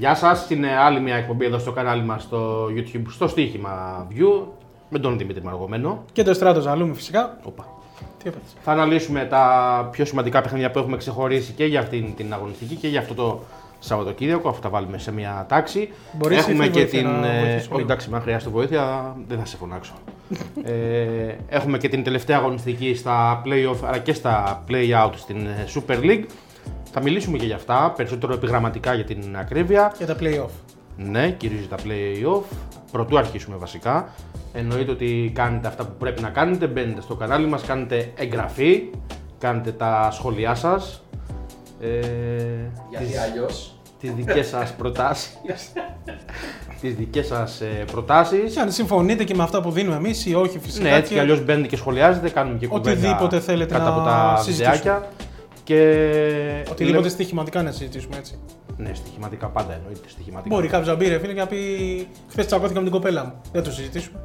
Γεια 0.00 0.14
σας, 0.14 0.50
είναι 0.50 0.76
άλλη 0.76 1.00
μια 1.00 1.14
εκπομπή 1.14 1.44
εδώ 1.44 1.58
στο 1.58 1.72
κανάλι 1.72 2.02
μας 2.02 2.22
στο 2.22 2.66
YouTube, 2.66 3.02
στο 3.08 3.28
στοίχημα 3.28 4.06
View, 4.10 4.46
με 4.88 4.98
τον 4.98 5.18
Δημήτρη 5.18 5.42
Μαργομένο. 5.42 6.04
Και 6.12 6.22
το 6.22 6.34
στράτος 6.34 6.62
Ζαλούμι 6.62 6.94
φυσικά. 6.94 7.38
Οπα. 7.42 7.66
Τι 8.22 8.28
έπαθες. 8.28 8.56
Θα 8.62 8.72
αναλύσουμε 8.72 9.24
τα 9.24 9.88
πιο 9.92 10.04
σημαντικά 10.04 10.40
παιχνίδια 10.40 10.70
που 10.70 10.78
έχουμε 10.78 10.96
ξεχωρίσει 10.96 11.52
και 11.52 11.64
για 11.64 11.80
αυτήν 11.80 12.14
την 12.16 12.32
αγωνιστική 12.32 12.74
και 12.74 12.88
για 12.88 13.00
αυτό 13.00 13.14
το 13.14 13.40
Σαββατοκύριακο. 13.78 14.48
Αυτά 14.48 14.62
τα 14.62 14.68
βάλουμε 14.68 14.98
σε 14.98 15.12
μια 15.12 15.46
τάξη. 15.48 15.92
Μπορείς 16.12 16.38
έχουμε 16.38 16.64
ή 16.64 16.68
και 16.68 16.78
βοήθεια 16.80 17.00
την. 17.00 17.10
να 17.10 17.26
ε, 17.26 17.30
βοηθήσουμε 17.30 17.58
όχι, 17.58 17.68
λίγο; 17.68 17.80
εντάξει, 17.80 18.08
αν 18.12 18.20
χρειάζεται 18.20 18.50
βοήθεια, 18.50 19.16
δεν 19.28 19.38
θα 19.38 19.44
σε 19.44 19.56
φωνάξω. 19.56 19.92
ε, 20.64 21.34
έχουμε 21.48 21.78
και 21.78 21.88
την 21.88 22.02
τελευταία 22.02 22.36
αγωνιστική 22.36 22.94
στα 22.94 23.42
playoff 23.44 23.86
αλλά 23.86 23.98
και 23.98 24.12
στα 24.12 24.64
play-out 24.68 25.12
στην 25.14 25.46
ε, 25.46 25.64
Super 25.74 26.04
League. 26.04 26.24
Θα 26.92 27.02
μιλήσουμε 27.02 27.38
και 27.38 27.46
για 27.46 27.54
αυτά, 27.56 27.92
περισσότερο 27.96 28.32
επιγραμματικά 28.32 28.94
για 28.94 29.04
την 29.04 29.36
ακρίβεια. 29.36 29.92
Για 29.98 30.06
τα 30.06 30.16
playoff. 30.20 30.50
Ναι, 30.96 31.30
κυρίως 31.30 31.68
τα 31.68 31.76
play-off. 31.76 32.42
Πρωτού 32.92 33.18
αρχίσουμε 33.18 33.56
βασικά. 33.56 34.08
Εννοείται 34.52 34.90
ότι 34.90 35.30
κάνετε 35.34 35.68
αυτά 35.68 35.84
που 35.84 35.92
πρέπει 35.98 36.22
να 36.22 36.28
κάνετε. 36.28 36.66
Μπαίνετε 36.66 37.00
στο 37.00 37.14
κανάλι 37.14 37.46
μας, 37.46 37.62
κάνετε 37.62 38.12
εγγραφή, 38.16 38.90
κάνετε 39.38 39.70
τα 39.72 40.08
σχόλιά 40.12 40.54
σας. 40.54 41.02
Ε, 41.80 41.86
Γιατί 42.90 43.06
τις, 43.06 43.18
αλλιώς; 43.18 43.74
τις 44.00 44.12
δικές 44.12 44.46
σας 44.54 44.72
προτάσεις. 44.74 45.38
τις 46.80 46.94
δικές 46.94 47.26
σας 47.26 47.60
ε, 47.60 47.84
προτάσεις. 47.92 48.54
Και 48.54 48.60
αν 48.60 48.72
συμφωνείτε 48.72 49.24
και 49.24 49.34
με 49.34 49.42
αυτά 49.42 49.60
που 49.60 49.70
δίνουμε 49.70 49.96
εμείς 49.96 50.26
ή 50.26 50.34
όχι 50.34 50.58
φυσικά. 50.58 50.88
Ναι, 50.88 50.94
έτσι 50.94 51.08
και 51.08 51.14
κι 51.14 51.20
αλλιώς 51.20 51.44
μπαίνετε 51.44 51.66
και 51.68 51.76
σχολιάζετε, 51.76 52.30
κάνουμε 52.30 52.58
και 52.58 52.66
κουβέντα 52.66 52.90
Οτιδήποτε 52.90 53.40
θέλετε 53.40 53.74
κάτω 53.74 53.90
να 53.90 53.96
από 53.96 54.00
τα 54.04 54.36
συζητήσουμε. 54.42 54.76
βιντεάκια. 54.76 55.08
Και 55.64 55.76
Οτιδήποτε 56.70 56.84
λέμε- 56.96 57.10
στοιχηματικά 57.10 57.62
να 57.62 57.70
συζητήσουμε 57.70 58.16
έτσι. 58.16 58.38
Ναι, 58.76 58.90
στοιχηματικά 58.94 59.46
πάντα 59.48 59.72
εννοείται. 59.74 60.08
Στοιχηματικά. 60.08 60.54
Μπορεί 60.54 60.68
κάποιος 60.68 60.88
να 60.88 60.94
μπει 60.94 61.08
ρε 61.08 61.18
φίλε 61.18 61.32
και 61.32 61.40
να 61.40 61.46
πει 61.46 62.08
Χθες 62.28 62.46
τσακώθηκα 62.46 62.78
με 62.78 62.84
την 62.84 62.92
κοπέλα 62.94 63.24
μου. 63.24 63.32
Δεν 63.52 63.62
το 63.62 63.70
συζητήσουμε. 63.70 64.18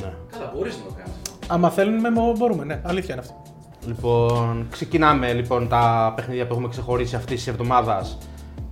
Ναι. 0.00 0.12
Καλά, 0.32 0.52
μπορείς 0.56 0.76
να 0.76 0.82
το 0.84 0.92
κάνεις. 0.96 1.12
Άμα 1.46 1.70
θέλουμε, 1.70 2.10
μο- 2.10 2.34
μπορούμε. 2.38 2.64
Ναι, 2.64 2.80
αλήθεια 2.84 3.14
είναι 3.14 3.22
αυτό. 3.22 3.42
Λοιπόν, 3.86 4.66
ξεκινάμε 4.70 5.32
λοιπόν 5.32 5.68
τα 5.68 6.12
παιχνίδια 6.16 6.46
που 6.46 6.52
έχουμε 6.52 6.68
ξεχωρίσει 6.68 7.16
αυτής 7.16 7.36
της 7.36 7.46
εβδομάδας 7.46 8.18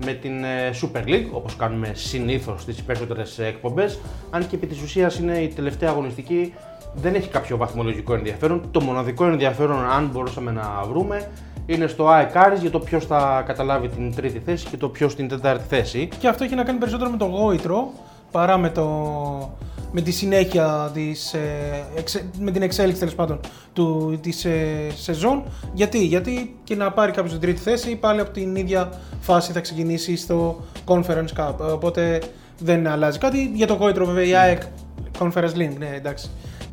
με 0.05 0.13
την 0.13 0.45
ε, 0.45 0.71
Super 0.83 1.05
League, 1.09 1.29
όπως 1.33 1.57
κάνουμε 1.57 1.91
συνήθως 1.95 2.63
στις 2.63 2.83
περισσότερες 2.83 3.39
ε, 3.39 3.47
εκπομπές. 3.47 3.99
Αν 4.31 4.47
και 4.47 4.57
επί 4.57 4.67
της 4.67 4.83
ουσίας 4.83 5.19
είναι 5.19 5.39
η 5.39 5.49
τελευταία 5.49 5.91
αγωνιστική, 5.91 6.55
δεν 6.95 7.15
έχει 7.15 7.29
κάποιο 7.29 7.57
βαθμολογικό 7.57 8.15
ενδιαφέρον. 8.15 8.63
Το 8.71 8.81
μοναδικό 8.81 9.25
ενδιαφέρον, 9.27 9.91
αν 9.91 10.11
μπορούσαμε 10.13 10.51
να 10.51 10.83
βρούμε, 10.89 11.31
είναι 11.67 11.87
στο 11.87 12.09
ΑΕΚ 12.09 12.37
Άρης 12.37 12.61
για 12.61 12.71
το 12.71 12.79
ποιος 12.79 13.07
θα 13.07 13.43
καταλάβει 13.47 13.89
την 13.89 14.15
τρίτη 14.15 14.39
θέση 14.45 14.67
και 14.67 14.77
το 14.77 14.89
ποιος 14.89 15.15
την 15.15 15.29
τέταρτη 15.29 15.65
θέση. 15.69 16.09
Και 16.19 16.29
αυτό 16.29 16.45
έχει 16.45 16.55
να 16.55 16.63
κάνει 16.65 16.79
περισσότερο 16.79 17.11
με 17.11 17.17
το 17.17 17.25
γόητρο 17.25 17.93
παρά 18.31 18.59
με, 18.59 18.71
το, 18.71 18.87
με 19.93 20.01
τη 20.01 20.11
συνέχεια 20.11 20.91
της, 20.95 21.35
ε, 21.35 21.85
εξε- 21.97 22.25
με 22.39 22.51
την 22.51 22.63
εξέλιξη 22.63 22.99
τέλος 23.01 23.15
πάντων 23.15 23.41
του, 23.73 24.19
της 24.23 24.45
ε, 24.45 24.87
σεζόν. 24.95 25.43
Γιατί; 25.73 26.05
Γιατί 26.05 26.57
και 26.65 26.77
να 26.77 26.93
πάρει 26.93 27.13
κάποιος 27.13 27.33
την 27.33 27.41
τρίτη 27.41 27.61
θέση 27.61 27.97
πάλι 27.97 28.21
από 28.21 28.31
την 28.31 28.57
ίδια 28.57 28.93
φάση 29.21 29.53
θα 29.53 29.61
ξεκινήσει 29.61 30.17
στο 30.17 30.61
Conference 30.87 31.33
Cup. 31.37 31.55
Οπότε 31.73 32.21
δεν 32.59 32.87
αλλάζει 32.87 33.19
κάτι. 33.19 33.51
Για 33.55 33.67
το 33.67 33.75
γόητρο 33.75 34.05
βέβαια 34.05 34.25
η 34.25 34.35
ΑΕΚ 34.35 34.63
Conference 35.19 35.55
League, 35.55 35.77
ναι 35.79 35.91
εντάξει. 35.95 36.31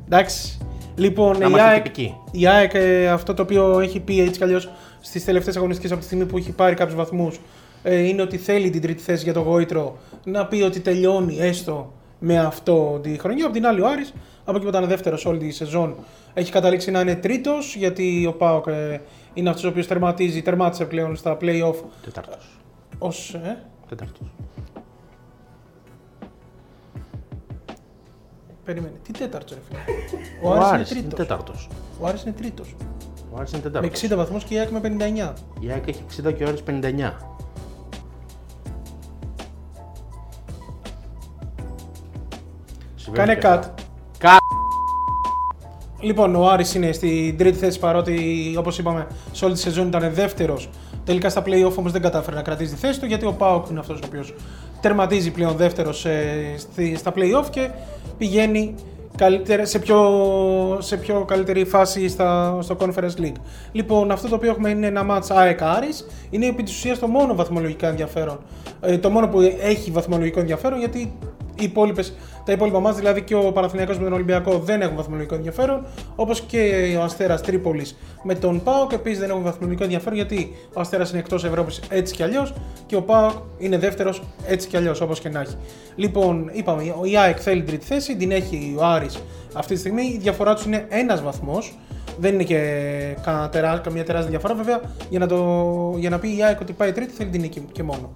Εντάξει. 0.10 0.58
Λοιπόν, 0.96 1.32
Να 1.38 1.46
η 1.46 1.48
είμαστε 1.50 1.68
ΑΕΚ, 1.70 1.84
τυπικοί. 1.84 2.16
η 2.32 2.48
ΑΕΚ 2.48 2.72
ε, 2.74 3.10
αυτό 3.10 3.34
το 3.34 3.42
οποίο 3.42 3.80
έχει 3.80 4.00
πει 4.00 4.20
έτσι 4.22 4.38
κι 4.38 4.44
αλλιώς 4.44 4.70
στις 5.02 5.26
τελευταίες 5.26 5.58
αγωνιστικές 5.58 5.92
από 5.92 6.00
τη 6.00 6.06
στιγμή 6.06 6.26
που 6.26 6.38
έχει 6.38 6.52
πάρει 6.52 6.76
κάποιους 6.76 6.96
βαθμούς 6.98 7.40
ε, 7.84 7.96
είναι 8.08 8.22
ότι 8.22 8.38
θέλει 8.38 8.70
την 8.70 8.82
τρίτη 8.82 9.02
θέση 9.02 9.24
για 9.24 9.34
το 9.34 9.40
γόητρο 9.40 9.98
να 10.24 10.46
πει 10.46 10.62
ότι 10.62 10.80
τελειώνει 10.80 11.38
έστω 11.40 11.92
με 12.20 12.40
αυτό 12.40 13.00
τη 13.04 13.18
χρονιά. 13.18 13.46
Από 13.46 13.54
την 13.54 13.66
άλλη, 13.68 13.82
ο 13.82 13.88
Άρης, 13.88 14.14
από 14.46 14.52
εκεί 14.58 14.62
που 14.66 14.68
ήταν 14.72 14.88
δεύτερος 14.88 15.26
όλη 15.26 15.38
τη 15.40 15.52
σεζόν, 15.52 15.96
έχει 16.34 16.52
καταλήξει 16.52 16.92
να 16.92 17.00
είναι 17.00 17.16
τρίτος 17.16 17.76
γιατί 17.76 18.26
ο 18.28 18.34
Πάοκ 18.34 18.68
ε, 18.68 19.02
είναι 19.34 19.50
αυτός 19.50 19.64
ο 19.66 19.68
οποίος 19.68 19.88
τερματίζει, 19.88 20.42
τερμάτισε 20.42 20.86
πλέον 20.86 21.16
στα 21.16 21.38
playoff 21.42 21.76
Τέταρτος. 22.04 22.58
ως, 22.98 23.34
ε, 23.34 23.58
Τέταρτος. 23.90 24.28
Περίμενε. 28.68 28.94
Τι 29.04 29.12
τέταρτος, 29.12 29.58
ρε 29.58 29.62
φίλε; 29.68 29.80
Ο, 30.44 30.50
Ο, 30.50 30.52
Άρης, 30.54 30.66
Άρης 30.68 30.90
είναι 30.92 31.00
είναι 31.00 31.08
τρίτος. 31.10 31.28
τέταρτος. 31.28 31.70
Ο 32.00 32.08
Άρης 32.08 32.24
είναι 32.24 32.34
τρίτος. 32.34 32.76
Ο 33.32 33.38
Άρης 33.38 33.52
είναι 33.52 33.62
Με 33.64 33.70
τέταρτος. 33.70 34.02
60 34.02 34.16
βαθμούς 34.16 34.44
και 34.44 34.54
η 34.54 34.58
ΑΕΚ 34.60 34.70
με 34.70 34.80
59. 34.80 35.34
Η 35.60 35.72
ΑΕΚ 35.72 35.88
έχει 35.88 36.04
60 36.28 36.34
και 36.34 36.44
ο 36.44 36.48
Άρης 36.48 36.62
59. 36.64 37.14
Συμβαίνει 42.96 43.26
Κάνε 43.28 43.36
και 43.36 43.48
cut. 43.48 43.50
αυτά. 43.58 43.74
Cut. 44.22 44.38
Λοιπόν, 46.02 46.36
ο 46.36 46.50
Άρης 46.50 46.74
είναι 46.76 46.92
στην 46.92 47.38
τρίτη 47.38 47.58
θέση 47.58 47.80
παρότι, 47.80 48.56
όπως 48.58 48.78
είπαμε, 48.78 49.08
σε 49.32 49.46
όλη 49.46 49.54
τη 49.54 49.60
σεζόν 49.60 49.88
ήταν 49.88 50.14
δεύτερος. 50.14 50.70
Τελικά 51.04 51.30
στα 51.30 51.44
playoff 51.46 51.74
όμως 51.78 51.92
δεν 51.92 52.02
κατάφερε 52.02 52.36
να 52.36 52.42
κρατήσει 52.42 52.74
τη 52.74 52.80
θέση 52.80 53.00
του 53.00 53.06
γιατί 53.06 53.26
ο 53.26 53.34
Πάοκ 53.34 53.70
είναι 53.70 53.80
αυτός 53.80 54.00
ο 54.00 54.04
οποίος 54.06 54.34
τερματίζει 54.82 55.32
πλέον 55.32 55.56
δεύτερος 55.56 56.06
στα 56.96 57.14
playoff 57.16 57.46
και 57.50 57.70
πηγαίνει 58.18 58.76
καλύτερα, 59.18 59.66
σε, 59.66 59.80
πιο, 59.80 60.02
σε 60.82 60.98
πιο 60.98 61.26
καλύτερη 61.28 61.66
φάση 61.66 62.08
στα, 62.08 62.58
στο 62.62 62.78
Conference 62.80 63.22
League. 63.22 63.40
Λοιπόν, 63.72 64.12
αυτό 64.12 64.28
το 64.28 64.36
οποίο 64.36 64.50
έχουμε 64.50 64.70
είναι 64.70 64.88
ένα 64.88 65.06
match 65.10 65.28
ΑΕΚ 65.30 65.62
Άρης. 65.62 66.08
Είναι 66.30 66.46
επί 66.46 66.64
της 66.64 66.76
ουσίας 66.76 67.00
το 67.00 67.08
μόνο 67.08 67.36
βαθμολογικά 67.36 67.88
ενδιαφέρον. 67.88 68.40
Ε, 68.82 68.98
το 68.98 69.10
μόνο 69.10 69.28
που 69.28 69.42
έχει 69.62 69.92
βαθμολογικό 69.92 70.40
ενδιαφέρον 70.40 70.80
γιατί 70.80 71.00
οι 71.00 71.12
υπόλοιπες, 71.60 72.14
τα 72.46 72.52
υπόλοιπα 72.52 72.80
μας, 72.80 72.96
δηλαδή 72.96 73.22
και 73.22 73.36
ο 73.36 73.52
Παναθηναϊκός 73.52 73.98
με 73.98 74.04
τον 74.04 74.14
Ολυμπιακό 74.14 74.60
δεν 74.60 74.82
έχουν 74.82 74.96
βαθμολογικό 74.96 75.36
ενδιαφέρον, 75.36 75.86
όπως 76.16 76.42
και 76.42 76.96
ο 77.00 77.04
Αστέρας 77.04 77.42
Τρίπολης 77.42 77.98
με 78.24 78.36
τον 78.36 78.64
ΠΑΟΚ 78.64 78.92
επίσης 78.92 79.20
δεν 79.20 79.30
έχουν 79.30 79.44
βαθμολογικό 79.44 79.84
ενδιαφέρον 79.84 80.16
γιατί 80.16 80.56
ο 80.74 80.80
Αστέρας 80.80 81.10
είναι 81.10 81.20
εκτός 81.20 81.44
Ευρώπης 81.44 81.82
έτσι 81.90 82.14
κι 82.14 82.24
αλλιώς 82.24 82.54
και 82.86 82.96
ο 82.96 83.02
ΠΑΟΚ 83.02 83.32
είναι 83.58 83.78
δεύτερος 83.78 84.22
έτσι 84.48 84.68
κι 84.68 84.78
αλλιώς 84.78 85.02
όπως 85.02 85.20
και 85.20 85.30
να 85.30 85.40
έχει. 85.40 85.56
Λοιπόν, 85.96 86.50
είπαμε, 86.54 86.84
η 87.04 87.18
ΑΕΚ 87.18 87.38
θέλει 87.42 87.58
την 87.58 87.68
τρίτη 87.68 87.86
θέση, 87.86 88.16
την 88.16 88.32
έχει 88.32 88.76
ο 88.80 88.86
Άρης 88.86 89.20
αυτή 89.54 89.74
τη 89.74 89.80
στιγμή, 89.80 90.04
η 90.04 90.18
διαφορά 90.18 90.54
τους 90.56 90.66
είναι 90.66 90.86
ένας 90.90 91.22
βαθμός, 91.22 91.78
δεν 92.20 92.34
είναι 92.34 92.44
και 92.44 92.58
κανένα 93.24 93.50
τερά- 93.50 93.82
καμία 93.82 94.06
τεράστια 94.06 94.30
διαφορά 94.30 94.54
βέβαια, 94.54 94.82
για 95.10 95.20
να, 95.20 95.28
το, 95.28 95.96
για 95.98 96.10
να 96.10 96.20
πει 96.20 96.38
η 96.38 96.44
ΑΕΚ 96.44 96.60
ότι 96.60 96.74
πάει 96.74 96.92
τρίτη 96.92 97.14
θέλει 97.14 97.30
την 97.30 97.42
νίκη 97.42 97.66
και 97.72 97.84
μόνο. 97.84 98.16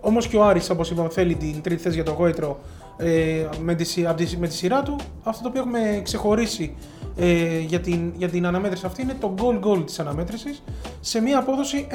Όμως 0.00 0.26
και 0.28 0.36
ο 0.36 0.44
Άρης, 0.44 0.70
όπως 0.70 0.90
είπαμε, 0.90 1.08
θέλει 1.08 1.34
την 1.34 1.62
τρίτη 1.62 1.82
θέση 1.82 1.94
για 1.94 2.04
το 2.04 2.10
γόητρο 2.12 2.58
ε, 2.96 3.46
με, 3.62 3.74
τη, 3.74 3.84
συ- 3.84 4.06
απ' 4.06 4.16
τη- 4.16 4.36
με 4.36 4.48
τη 4.48 4.54
σειρά 4.54 4.82
του. 4.82 4.96
Αυτό 5.22 5.42
το 5.42 5.48
οποίο 5.48 5.60
έχουμε 5.60 6.00
ξεχωρίσει 6.04 6.74
ε, 7.16 7.58
για, 7.58 7.80
την, 7.80 8.12
για 8.16 8.28
την 8.28 8.46
αναμέτρηση 8.46 8.86
αυτή 8.86 9.02
είναι 9.02 9.16
το 9.20 9.34
goal 9.38 9.60
goal 9.68 9.82
της 9.86 9.98
αναμέτρησης 10.00 10.62
σε 11.00 11.20
μια 11.20 11.38
απόδοση 11.38 11.86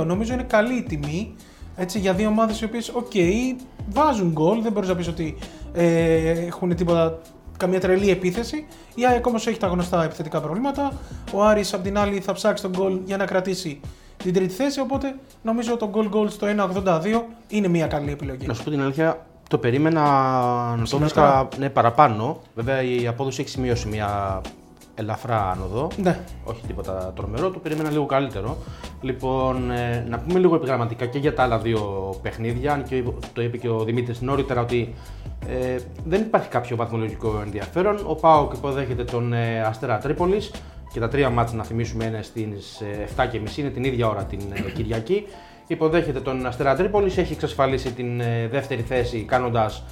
1,82. 0.00 0.04
Νομίζω 0.06 0.32
είναι 0.32 0.42
καλή 0.42 0.74
η 0.74 0.82
τιμή 0.82 1.34
έτσι, 1.76 1.98
για 1.98 2.12
δύο 2.12 2.28
ομάδες 2.28 2.60
οι 2.60 2.64
οποίες, 2.64 2.88
οκ, 2.88 3.12
βάζουν 3.88 4.30
γκολ. 4.32 4.62
Δεν 4.62 4.72
μπορείς 4.72 4.88
να 4.88 4.94
πεις 4.96 5.08
ότι 5.08 5.36
ε, 5.72 6.30
έχουν 6.46 6.74
τίποτα 6.76 7.18
καμία 7.56 7.80
τρελή 7.80 8.10
επίθεση. 8.10 8.66
Η 8.94 9.06
ΑΕΚ 9.06 9.26
όμως 9.26 9.46
έχει 9.46 9.58
τα 9.58 9.66
γνωστά 9.66 10.04
επιθετικά 10.04 10.40
προβλήματα. 10.40 10.92
Ο 11.34 11.42
Άρης 11.44 11.74
απ' 11.74 11.82
την 11.82 11.98
άλλη 11.98 12.20
θα 12.20 12.32
ψάξει 12.32 12.62
το 12.62 12.70
γκολ 12.76 12.98
για 13.04 13.16
να 13.16 13.24
κρατήσει 13.24 13.80
την 14.24 14.34
τρίτη 14.34 14.54
θέση. 14.54 14.80
Οπότε 14.80 15.14
νομίζω 15.42 15.76
το 15.76 15.90
goal 15.94 16.16
goal 16.16 16.30
στο 16.30 16.46
1,82 16.84 17.22
είναι 17.48 17.68
μια 17.68 17.86
καλή 17.86 18.10
επιλογή. 18.10 18.46
Να 18.46 18.54
σου 18.54 18.64
πω 18.64 18.70
την 18.70 18.80
αλήθεια, 18.80 19.26
το 19.48 19.58
περίμενα 19.58 20.00
να 20.70 20.78
το 20.78 20.86
Σημαντικά. 20.86 21.22
βρίσκα 21.22 21.48
ναι, 21.58 21.70
παραπάνω. 21.70 22.40
Βέβαια 22.54 22.82
η 22.82 23.06
απόδοση 23.06 23.40
έχει 23.40 23.50
σημειώσει 23.50 23.88
μια 23.88 24.40
ελαφρά 24.94 25.50
άνοδο. 25.50 25.88
Ναι. 25.96 26.18
Όχι 26.44 26.66
τίποτα 26.66 27.12
τρομερό, 27.16 27.50
το 27.50 27.58
περίμενα 27.58 27.90
λίγο 27.90 28.06
καλύτερο. 28.06 28.56
Λοιπόν, 29.00 29.70
ε, 29.70 30.06
να 30.08 30.18
πούμε 30.18 30.38
λίγο 30.38 30.54
επιγραμματικά 30.54 31.06
και 31.06 31.18
για 31.18 31.34
τα 31.34 31.42
άλλα 31.42 31.58
δύο 31.58 32.14
παιχνίδια. 32.22 32.72
Αν 32.72 32.82
και 32.82 33.02
το 33.32 33.42
είπε 33.42 33.56
και 33.56 33.68
ο 33.68 33.84
Δημήτρης 33.84 34.20
νωρίτερα 34.20 34.60
ότι 34.60 34.94
ε, 35.48 35.76
δεν 36.04 36.20
υπάρχει 36.20 36.48
κάποιο 36.48 36.76
βαθμολογικό 36.76 37.40
ενδιαφέρον. 37.44 37.98
Ο 38.06 38.14
Πάοκ 38.14 38.52
υποδέχεται 38.52 39.04
τον 39.04 39.32
ε, 39.32 39.60
Αστέρα 39.60 39.98
Τρίπολης 39.98 40.50
και 40.94 41.00
τα 41.00 41.08
τρία 41.08 41.30
μάτια 41.30 41.56
να 41.56 41.64
θυμίσουμε 41.64 42.04
είναι 42.04 42.22
στις 42.22 42.82
7.30, 43.16 43.56
είναι 43.56 43.68
την 43.68 43.84
ίδια 43.84 44.08
ώρα 44.08 44.24
την 44.24 44.40
ε, 44.52 44.70
Κυριακή. 44.70 45.26
Υποδέχεται 45.66 46.20
τον 46.20 46.46
Αστέρα 46.46 46.74
Τρίπολης, 46.76 47.16
έχει 47.16 47.32
εξασφαλίσει 47.32 47.92
την 47.92 48.20
ε, 48.20 48.48
δεύτερη 48.50 48.82
θέση 48.82 49.22
κάνοντας 49.22 49.84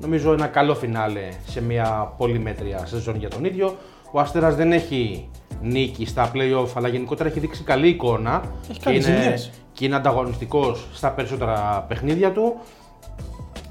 νομίζω 0.00 0.32
ένα 0.32 0.46
καλό 0.46 0.74
φινάλε 0.74 1.28
σε 1.46 1.62
μια 1.62 2.14
πολύ 2.16 2.38
μέτρια 2.38 2.86
σεζόν 2.86 3.16
για 3.16 3.28
τον 3.28 3.44
ίδιο. 3.44 3.76
Ο 4.12 4.20
Αστέρας 4.20 4.56
δεν 4.56 4.72
έχει 4.72 5.28
νίκη 5.62 6.06
στα 6.06 6.30
play-off, 6.34 6.68
αλλά 6.74 6.88
γενικότερα 6.88 7.28
έχει 7.28 7.40
δείξει 7.40 7.62
καλή 7.62 7.88
εικόνα 7.88 8.42
Έχει 8.70 8.78
και, 8.78 8.84
κάνει 8.84 8.96
είναι, 8.96 9.04
ζημιές. 9.04 9.50
και 9.72 9.84
είναι 9.84 9.96
ανταγωνιστικός 9.96 10.86
στα 10.92 11.10
περισσότερα 11.10 11.84
παιχνίδια 11.88 12.32
του. 12.32 12.54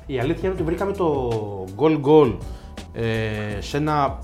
Η 0.05 0.19
αλήθεια 0.19 0.43
είναι 0.43 0.53
ότι 0.53 0.63
βρήκαμε 0.63 0.91
το 0.91 1.29
goal 1.77 2.01
goal 2.05 2.37
ε, 2.93 3.61
σε 3.61 3.77
ένα 3.77 4.19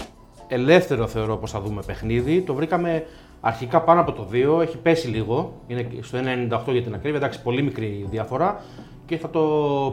ελεύθερο 0.49 1.07
θεωρώ 1.07 1.37
πως 1.37 1.51
θα 1.51 1.61
δούμε 1.61 1.81
παιχνίδι. 1.85 2.41
Το 2.41 2.53
βρήκαμε 2.53 3.05
αρχικά 3.41 3.81
πάνω 3.81 4.01
από 4.01 4.11
το 4.11 4.27
2, 4.57 4.61
έχει 4.61 4.77
πέσει 4.77 5.07
λίγο, 5.07 5.53
είναι 5.67 5.87
στο 6.01 6.17
1,98 6.17 6.71
για 6.71 6.83
την 6.83 6.93
ακρίβεια, 6.93 7.17
εντάξει 7.17 7.41
πολύ 7.41 7.61
μικρή 7.61 8.07
διαφορά 8.09 8.61
και 9.05 9.17
θα 9.17 9.29
το 9.29 9.41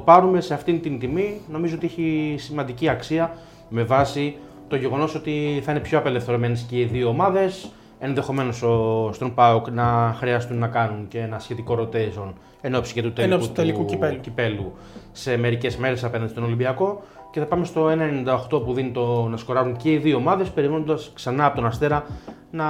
πάρουμε 0.04 0.40
σε 0.40 0.54
αυτήν 0.54 0.82
την 0.82 0.98
τιμή. 0.98 1.40
Νομίζω 1.50 1.74
ότι 1.74 1.86
έχει 1.86 2.34
σημαντική 2.38 2.88
αξία 2.88 3.36
με 3.68 3.82
βάση 3.82 4.36
το 4.68 4.76
γεγονός 4.76 5.14
ότι 5.14 5.60
θα 5.64 5.70
είναι 5.70 5.80
πιο 5.80 5.98
απελευθερωμένες 5.98 6.66
και 6.68 6.78
οι 6.80 6.84
δύο 6.84 7.08
ομάδες. 7.08 7.70
Ενδεχομένως 7.98 8.56
στον 9.10 9.34
ΠΑΟΚ 9.34 9.68
να 9.68 10.14
χρειαστούν 10.18 10.58
να 10.58 10.66
κάνουν 10.66 11.08
και 11.08 11.18
ένα 11.18 11.38
σχετικό 11.38 11.78
rotation 11.80 12.32
εν 12.60 12.74
ώψη 12.74 12.92
και 12.92 13.02
του 13.02 13.12
τελικού, 13.12 13.34
ώψη 13.34 13.48
του 13.48 13.54
τελικού 13.54 13.84
κυπέλου. 13.84 14.20
κυπέλου 14.20 14.72
σε 15.12 15.36
μερικές 15.36 15.76
μέρες 15.76 16.04
απέναντι 16.04 16.30
στον 16.30 16.44
Ολυμπιακό. 16.44 17.02
Και 17.30 17.40
θα 17.40 17.46
πάμε 17.46 17.64
στο 17.64 17.88
1,98 18.50 18.62
που 18.64 18.72
δίνει 18.72 18.90
το 18.90 19.28
να 19.28 19.36
σκοράρουν 19.36 19.76
και 19.76 19.92
οι 19.92 19.96
δύο 19.96 20.16
ομάδες, 20.16 20.48
περιμένοντας 20.48 21.10
ξανά 21.14 21.46
από 21.46 21.56
τον 21.56 21.66
Αστέρα 21.66 22.06
να. 22.50 22.64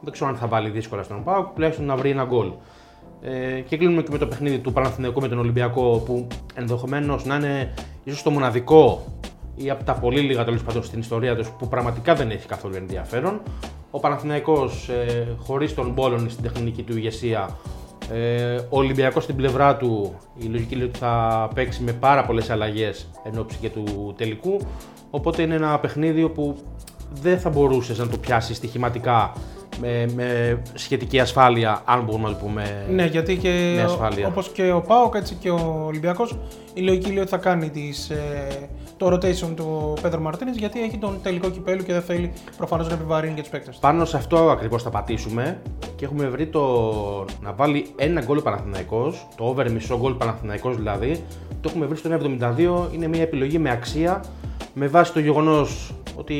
Δεν 0.00 0.12
ξέρω 0.12 0.30
αν 0.30 0.36
θα 0.36 0.46
βάλει 0.46 0.70
δύσκολα 0.70 1.02
στον 1.02 1.24
ΠΑΟΚ, 1.24 1.54
τουλάχιστον 1.54 1.86
να 1.86 1.96
βρει 1.96 2.10
ένα 2.10 2.24
γκολ. 2.24 2.52
Ε, 3.20 3.60
και 3.60 3.76
κλείνουμε 3.76 4.02
και 4.02 4.08
με 4.12 4.18
το 4.18 4.26
παιχνίδι 4.26 4.58
του 4.58 4.72
Παναθηναϊκού 4.72 5.20
με 5.20 5.28
τον 5.28 5.38
Ολυμπιακό 5.38 6.02
που 6.06 6.26
ενδεχομένως 6.54 7.24
να 7.24 7.34
είναι 7.34 7.74
ίσως 8.04 8.22
το 8.22 8.30
μοναδικό 8.30 9.04
ή 9.56 9.70
από 9.70 9.84
τα 9.84 9.92
πολύ 9.92 10.20
λίγα 10.20 10.44
τέλος 10.44 10.62
πάντων 10.62 10.82
στην 10.82 11.00
ιστορία 11.00 11.36
τους 11.36 11.50
που 11.58 11.68
πραγματικά 11.68 12.14
δεν 12.14 12.30
έχει 12.30 12.46
καθόλου 12.46 12.74
ενδιαφέρον. 12.76 13.40
Ο 13.90 14.00
Παναθηναϊκός 14.00 14.88
ε, 14.88 15.36
χωρίς 15.38 15.74
τον 15.74 15.90
Μπόλον 15.90 16.30
στην 16.30 16.42
τεχνική 16.42 16.82
του 16.82 16.96
ηγεσία, 16.96 17.56
ε, 18.12 18.54
ο 18.54 18.78
Ολυμπιακός 18.78 19.22
στην 19.22 19.36
πλευρά 19.36 19.76
του, 19.76 20.14
η 20.38 20.44
λογική 20.44 20.74
λέει 20.74 20.86
ότι 20.86 20.98
θα 20.98 21.48
παίξει 21.54 21.82
με 21.82 21.92
πάρα 21.92 22.24
πολλές 22.24 22.50
αλλαγές 22.50 23.08
εν 23.24 23.38
ώψη 23.38 23.58
και 23.60 23.70
του 23.70 24.14
τελικού. 24.16 24.60
Οπότε 25.10 25.42
είναι 25.42 25.54
ένα 25.54 25.78
παιχνίδι 25.78 26.28
που 26.28 26.56
δεν 27.22 27.38
θα 27.38 27.50
μπορούσες 27.50 27.98
να 27.98 28.08
το 28.08 28.16
πιάσεις 28.16 28.56
στοιχηματικά 28.56 29.32
με, 29.80 30.06
με 30.14 30.58
σχετική 30.74 31.20
ασφάλεια, 31.20 31.82
αν 31.84 32.04
μπορούμε 32.04 32.28
να 32.28 32.34
το 32.34 32.44
πούμε. 32.44 32.86
Ναι, 32.90 33.04
γιατί 33.04 33.36
και 33.36 33.84
όπως 34.26 34.48
και 34.48 34.72
ο 34.72 34.80
Πάοκ 34.80 35.14
έτσι 35.14 35.34
και 35.34 35.50
ο 35.50 35.84
Ολυμπιακός, 35.86 36.38
η 36.74 36.80
λογική 36.80 37.10
λέει 37.10 37.18
ότι 37.18 37.30
θα 37.30 37.36
κάνει 37.36 37.70
τις, 37.70 38.10
ε, 38.10 38.68
το 38.96 39.06
rotation 39.12 39.52
του 39.56 39.96
Πέτρο 40.02 40.20
Μαρτίνες 40.20 40.56
γιατί 40.56 40.82
έχει 40.82 40.98
τον 40.98 41.18
τελικό 41.22 41.50
κυπέλο 41.50 41.82
και 41.82 41.92
δεν 41.92 42.02
θέλει 42.02 42.32
προφανώς 42.56 42.88
να 42.88 42.94
επιβαρύνει 42.94 43.34
και 43.34 43.40
τους 43.40 43.50
παίκτες. 43.50 43.76
Πάνω 43.76 44.04
σε 44.04 44.16
αυτό 44.16 44.50
ακριβώς 44.50 44.82
θα 44.82 44.90
πατήσουμε 44.90 45.60
και 45.96 46.04
έχουμε 46.04 46.28
βρει 46.28 46.46
το 46.46 46.62
να 47.40 47.52
βάλει 47.52 47.86
ένα 47.96 48.22
γκολ 48.22 48.40
Παναθυναϊκό, 48.40 49.14
το 49.36 49.44
over 49.44 49.70
μισό 49.70 49.98
γκολ 49.98 50.12
Παναθυναϊκό 50.12 50.70
δηλαδή. 50.70 51.24
Το 51.60 51.68
έχουμε 51.68 51.86
βρει 51.86 51.96
στο 51.96 52.10
1,72. 52.10 52.94
Είναι 52.94 53.08
μια 53.08 53.22
επιλογή 53.22 53.58
με 53.58 53.70
αξία 53.70 54.24
με 54.74 54.86
βάση 54.86 55.12
το 55.12 55.20
γεγονός 55.20 55.94
ότι 56.18 56.36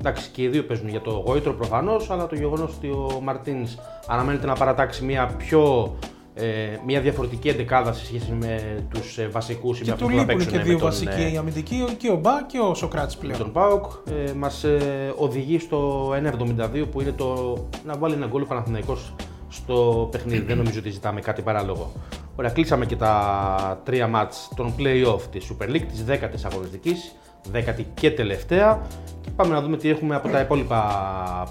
εντάξει 0.00 0.30
και 0.30 0.42
οι 0.42 0.48
δύο 0.48 0.64
παίζουν 0.64 0.88
για 0.88 1.00
το 1.00 1.10
γόητρο 1.10 1.52
προφανώς, 1.52 2.10
αλλά 2.10 2.26
το 2.26 2.34
γεγονός 2.34 2.74
ότι 2.76 2.88
ο 2.88 3.20
Μαρτίνς 3.22 3.74
αναμένεται 4.06 4.46
να 4.46 4.54
παρατάξει 4.54 5.04
μια 5.04 5.26
πιο 5.26 5.92
ε, 6.34 6.44
μια 6.86 7.00
διαφορετική 7.00 7.48
εντεκάδα 7.48 7.92
σε 7.92 8.04
σχέση 8.04 8.32
με 8.32 8.84
τους 8.90 9.18
ε, 9.18 9.26
βασικούς 9.26 9.80
ή 9.80 9.84
με 9.86 9.92
αυτού 9.92 10.06
που 10.06 10.16
θα 10.16 10.24
παίξουν. 10.24 10.52
Και 10.52 10.58
δύο 10.58 10.78
τον, 10.78 10.86
βασικοί 10.86 11.30
ε, 11.34 11.38
αμυντικοί, 11.38 11.84
και 11.96 12.10
ο 12.10 12.16
Μπα 12.16 12.42
και 12.46 12.58
ο 12.58 12.74
Σοκράτης 12.74 13.16
πλέον. 13.16 13.38
Τον 13.38 13.52
Πάοκ 13.52 13.84
ε, 14.26 14.32
μας 14.32 14.64
ε, 14.64 15.12
οδηγεί 15.16 15.58
στο 15.58 16.10
1,72 16.10 16.84
που 16.90 17.00
είναι 17.00 17.12
το 17.12 17.56
να 17.84 17.96
βάλει 17.96 18.14
ένα 18.14 18.26
γκολ 18.26 18.44
Παναθηναϊκός 18.44 19.14
στο 19.48 20.08
παιχνίδι. 20.10 20.44
Δεν 20.44 20.56
νομίζω 20.56 20.78
ότι 20.78 20.90
ζητάμε 20.90 21.20
κάτι 21.20 21.42
παράλογο. 21.42 21.92
Ωραία, 22.36 22.50
κλείσαμε 22.50 22.86
και 22.86 22.96
τα 22.96 23.80
τρία 23.84 24.06
μάτς 24.08 24.48
των 24.56 24.74
play-off 24.78 25.20
της 25.30 25.50
Super 25.50 25.68
League, 25.68 25.86
της 25.88 26.04
10ης 26.08 26.50
αγωνιστικής, 26.52 27.14
10η 27.52 27.84
και 27.94 28.10
τελευταία. 28.10 28.80
Και 29.20 29.30
πάμε 29.36 29.54
να 29.54 29.60
δούμε 29.60 29.76
τι 29.76 29.88
έχουμε 29.88 30.14
από 30.14 30.28
τα 30.28 30.40
υπόλοιπα 30.40 30.82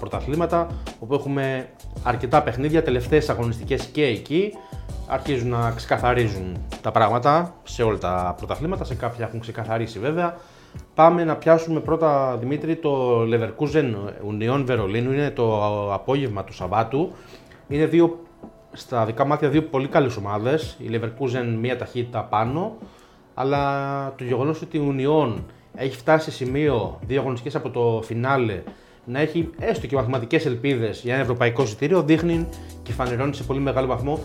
πρωταθλήματα, 0.00 0.66
όπου 1.00 1.14
έχουμε 1.14 1.68
αρκετά 2.02 2.42
παιχνίδια, 2.42 2.82
τελευταίες 2.82 3.28
αγωνιστικές 3.28 3.84
και 3.84 4.04
εκεί. 4.04 4.52
Αρχίζουν 5.06 5.48
να 5.48 5.70
ξεκαθαρίζουν 5.70 6.56
τα 6.80 6.90
πράγματα 6.90 7.54
σε 7.62 7.82
όλα 7.82 7.98
τα 7.98 8.34
πρωταθλήματα, 8.36 8.84
σε 8.84 8.94
κάποια 8.94 9.24
έχουν 9.26 9.40
ξεκαθαρίσει 9.40 9.98
βέβαια. 9.98 10.36
Πάμε 10.94 11.24
να 11.24 11.36
πιάσουμε 11.36 11.80
πρώτα, 11.80 12.36
Δημήτρη, 12.36 12.76
το 12.76 13.22
Leverkusen 13.22 13.94
Union 14.30 14.62
Βερολίνου. 14.64 15.12
Είναι 15.12 15.30
το 15.30 15.92
απόγευμα 15.92 16.44
του 16.44 16.52
Σαββάτου. 16.52 17.12
Είναι 17.68 17.86
δύο, 17.86 18.18
στα 18.72 19.04
δικά 19.04 19.26
μάτια 19.26 19.48
δύο 19.48 19.62
πολύ 19.62 19.88
καλές 19.88 20.16
ομάδες. 20.16 20.76
Η 20.78 20.90
Leverkusen 20.92 21.56
μία 21.60 21.78
ταχύτητα 21.78 22.22
πάνω, 22.22 22.76
αλλά 23.34 24.14
το 24.16 24.24
γεγονός 24.24 24.62
ότι 24.62 24.76
η 24.76 24.94
Union 24.96 25.34
έχει 25.74 25.96
φτάσει 25.96 26.30
σε 26.30 26.36
σημείο 26.36 26.98
δύο 27.06 27.20
αγωνιστικές 27.20 27.54
από 27.54 27.70
το 27.70 28.02
φινάλε 28.04 28.62
να 29.04 29.20
έχει 29.20 29.50
έστω 29.58 29.86
και 29.86 29.96
μαθηματικές 29.96 30.46
ελπίδες 30.46 31.00
για 31.02 31.12
ένα 31.12 31.22
ευρωπαϊκό 31.22 31.62
εισιτήριο, 31.62 32.02
δείχνει 32.02 32.48
και 32.82 32.92
φανερώνει 32.92 33.34
σε 33.34 33.42
πολύ 33.42 33.60
μεγάλο 33.60 33.86
βαθμό 33.86 34.18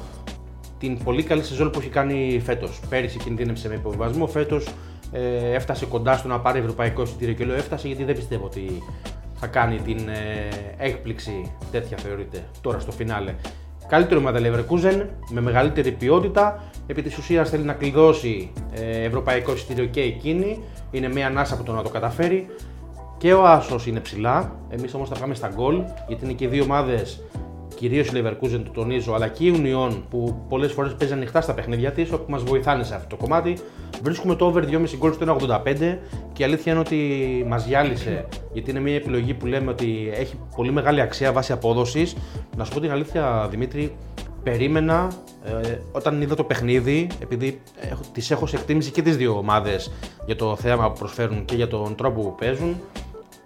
την 0.79 1.03
πολύ 1.03 1.23
καλή 1.23 1.44
σεζόν 1.44 1.71
που 1.71 1.79
έχει 1.79 1.89
κάνει 1.89 2.41
φέτος. 2.44 2.79
Πέρυσι 2.89 3.17
κινδύνευσε 3.17 3.67
με 3.67 3.75
υποβιβασμό, 3.75 4.27
φέτος 4.27 4.67
ε, 5.11 5.53
έφτασε 5.53 5.85
κοντά 5.85 6.17
στο 6.17 6.27
να 6.27 6.39
πάρει 6.39 6.59
ευρωπαϊκό 6.59 7.01
εισιτήριο 7.01 7.33
και 7.33 7.45
λέω 7.45 7.55
έφτασε 7.55 7.88
γιατί 7.88 8.03
δεν 8.03 8.15
πιστεύω 8.15 8.45
ότι 8.45 8.83
θα 9.35 9.47
κάνει 9.47 9.79
την 9.79 9.97
ε, 10.09 10.49
έκπληξη 10.77 11.51
τέτοια 11.71 11.97
θεωρείται 11.97 12.44
τώρα 12.61 12.79
στο 12.79 12.91
φινάλε. 12.91 13.35
Καλύτερο 13.87 14.19
ομάδα 14.19 14.39
Leverkusen 14.39 15.05
με 15.29 15.41
μεγαλύτερη 15.41 15.91
ποιότητα. 15.91 16.63
Επί 16.87 17.01
της 17.01 17.17
ουσίας 17.17 17.49
θέλει 17.49 17.63
να 17.63 17.73
κλειδώσει 17.73 18.51
ε, 18.73 19.03
ευρωπαϊκό 19.03 19.53
εισιτήριο 19.53 19.85
και 19.85 20.01
εκείνη. 20.01 20.63
Είναι 20.91 21.07
μια 21.07 21.27
ανάσα 21.27 21.53
από 21.53 21.63
το 21.63 21.71
να 21.71 21.81
το 21.81 21.89
καταφέρει. 21.89 22.47
Και 23.17 23.33
ο 23.33 23.45
Άσος 23.45 23.87
είναι 23.87 23.99
ψηλά. 23.99 24.51
Εμείς 24.69 24.93
όμως 24.93 25.09
θα 25.09 25.15
πάμε 25.19 25.33
στα 25.33 25.51
γκολ 25.55 25.81
γιατί 26.07 26.23
είναι 26.23 26.33
και 26.33 26.47
δύο 26.47 26.63
ομάδες 26.63 27.23
κυρίως 27.77 28.07
η 28.07 28.12
Leverkusen, 28.15 28.62
το 28.63 28.71
τονίζω, 28.74 29.13
αλλά 29.13 29.27
και 29.27 29.45
η 29.45 29.53
Union 29.57 30.01
που 30.09 30.45
πολλές 30.50 30.71
φορές 30.71 30.94
παίζει 30.94 31.13
ανοιχτά 31.13 31.41
στα 31.41 31.53
παιχνίδια 31.53 31.91
της, 31.91 32.12
όπου 32.12 32.31
μας 32.31 32.44
βοηθάνε 32.44 32.83
σε 32.83 32.95
αυτό 32.95 33.07
το 33.07 33.15
κομμάτι. 33.15 33.57
Βρίσκουμε 34.01 34.35
το 34.35 34.45
over 34.45 34.63
2,5 34.63 34.97
γκολ 34.97 35.13
στο 35.13 35.38
1,85 35.39 35.97
και 36.33 36.41
η 36.41 36.45
αλήθεια 36.45 36.71
είναι 36.71 36.81
ότι 36.81 36.97
μας 37.47 37.65
γυάλισε, 37.65 38.25
γιατί 38.53 38.69
είναι 38.71 38.79
μια 38.79 38.95
επιλογή 38.95 39.33
που 39.33 39.45
λέμε 39.45 39.71
ότι 39.71 40.12
έχει 40.13 40.39
πολύ 40.56 40.71
μεγάλη 40.71 41.01
αξία 41.01 41.31
βάσει 41.31 41.51
απόδοσης. 41.51 42.15
Να 42.57 42.63
σου 42.63 42.74
πω 42.74 42.79
την 42.79 42.91
αλήθεια, 42.91 43.47
Δημήτρη, 43.50 43.95
περίμενα 44.44 45.12
ε, 45.45 45.77
όταν 45.91 46.21
είδα 46.21 46.35
το 46.35 46.44
παιχνίδι, 46.44 47.07
επειδή 47.21 47.62
έχω, 47.89 48.01
τις 48.13 48.31
έχω 48.31 48.45
σε 48.45 48.56
εκτίμηση 48.56 48.91
και 48.91 49.01
τις 49.01 49.18
δύο 49.18 49.38
ομάδες 49.38 49.91
για 50.25 50.35
το 50.35 50.56
θέαμα 50.56 50.92
που 50.92 50.99
προσφέρουν 50.99 51.45
και 51.45 51.56
για 51.56 51.68
τον 51.68 51.95
τρόπο 51.95 52.21
που 52.21 52.35
παίζουν, 52.35 52.75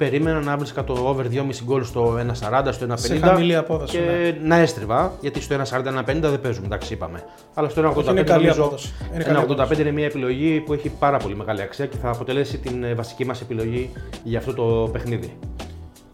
περίμενα 0.01 0.39
να 0.39 0.57
βρίσκα 0.57 0.83
το 0.83 0.93
over 0.93 1.23
2,5 1.23 1.63
γκολ 1.63 1.83
στο 1.83 2.15
1,40, 2.15 2.67
στο 2.71 2.85
1,50 2.89 2.93
σε 2.95 3.17
χαμηλή 3.17 3.55
απόδοση, 3.55 3.97
και 3.97 3.99
ναι. 3.99 4.47
να 4.47 4.55
έστριβα, 4.55 5.13
γιατί 5.21 5.41
στο 5.41 5.55
1,40-1,50 5.55 6.03
δεν 6.05 6.41
παίζουμε, 6.41 6.65
εντάξει 6.65 6.93
είπαμε. 6.93 7.23
Αλλά 7.53 7.69
στο 7.69 7.93
1,85 7.95 8.09
είναι 8.09 8.23
καλή 8.23 8.49
απόδοση. 8.49 8.93
Είναι 9.13 9.45
1,85 9.47 9.79
είναι 9.79 9.91
μια 9.91 10.05
επιλογή 10.05 10.59
που 10.59 10.73
έχει 10.73 10.89
πάρα 10.89 11.17
πολύ 11.17 11.35
μεγάλη 11.35 11.61
αξία 11.61 11.85
και 11.85 11.97
θα 11.97 12.09
αποτελέσει 12.09 12.57
την 12.57 12.83
ε, 12.83 12.93
βασική 12.93 13.25
μας 13.25 13.41
επιλογή 13.41 13.89
για 14.23 14.39
αυτό 14.39 14.53
το 14.53 14.89
παιχνίδι. 14.91 15.37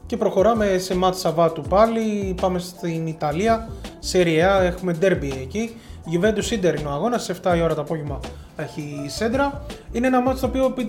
Και 0.05 0.17
προχωράμε 0.17 0.77
σε 0.77 0.95
μάτς 0.95 1.19
Σαββάτου 1.19 1.61
πάλι, 1.61 2.35
πάμε 2.41 2.59
στην 2.59 3.07
Ιταλία, 3.07 3.69
Serie 4.11 4.59
A, 4.59 4.63
έχουμε 4.63 4.95
derby 5.01 5.31
εκεί. 5.41 5.75
Juventus 6.11 6.53
Inter 6.53 6.79
είναι 6.79 6.87
ο 6.87 6.91
αγώνας, 6.91 7.23
σε 7.23 7.35
7 7.43 7.57
η 7.57 7.61
ώρα 7.61 7.75
το 7.75 7.81
απόγευμα 7.81 8.19
έχει 8.57 9.01
η 9.05 9.09
Σέντρα. 9.09 9.65
Είναι 9.91 10.07
ένα 10.07 10.21
μάτι 10.21 10.39
το 10.39 10.45
οποίο 10.45 10.65
επί 10.65 10.85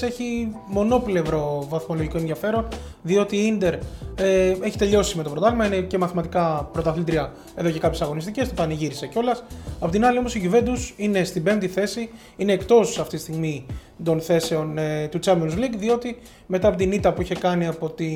έχει 0.00 0.52
μονόπλευρο 0.66 1.66
βαθμολογικό 1.68 2.18
ενδιαφέρον, 2.18 2.68
διότι 3.02 3.36
η 3.36 3.58
Inter 3.58 3.72
ε, 4.16 4.54
έχει 4.60 4.78
τελειώσει 4.78 5.16
με 5.16 5.22
το 5.22 5.30
πρωτάθλημα, 5.30 5.66
είναι 5.66 5.80
και 5.80 5.98
μαθηματικά 5.98 6.68
πρωταθλήτρια 6.72 7.32
εδώ 7.54 7.70
και 7.70 7.78
κάποιες 7.78 8.00
αγωνιστικές, 8.00 8.48
το 8.48 8.54
πανηγύρισε 8.54 9.06
κιόλας. 9.06 9.44
Απ' 9.80 9.90
την 9.90 10.04
άλλη 10.04 10.18
όμως 10.18 10.34
η 10.34 10.50
Juventus 10.52 10.92
είναι 10.96 11.24
στην 11.24 11.42
πέμπτη 11.42 11.68
θέση, 11.68 12.10
είναι 12.36 12.52
εκτός 12.52 12.98
αυτή 12.98 13.16
τη 13.16 13.22
στιγμή 13.22 13.66
των 14.04 14.20
θέσεων 14.20 14.78
ε, 14.78 15.08
του 15.08 15.18
Champions 15.24 15.58
League, 15.58 15.76
διότι 15.76 16.18
μετά 16.46 16.68
από 16.68 16.76
την 16.76 16.92
ήττα 16.92 17.12
που 17.12 17.22
είχε 17.22 17.34
κάνει 17.34 17.66
από 17.66 17.90
τη 17.90 18.06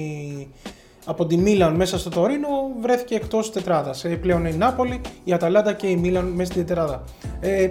από 1.05 1.27
τη 1.27 1.37
Μίλαν 1.37 1.75
μέσα 1.75 1.99
στο 1.99 2.11
Τωρίνο 2.11 2.49
βρέθηκε 2.81 3.15
εκτός 3.15 3.53
τετράδας. 3.53 4.05
Ε, 4.05 4.09
πλέον 4.09 4.47
η 4.47 4.53
Νάπολη, 4.57 5.01
η 5.25 5.33
Αταλάντα 5.33 5.73
και 5.73 5.87
η 5.87 5.97
Μίλαν 5.97 6.25
μέσα 6.25 6.53
στην 6.53 6.67
τετράδα. 6.67 7.05
Ε, 7.41 7.71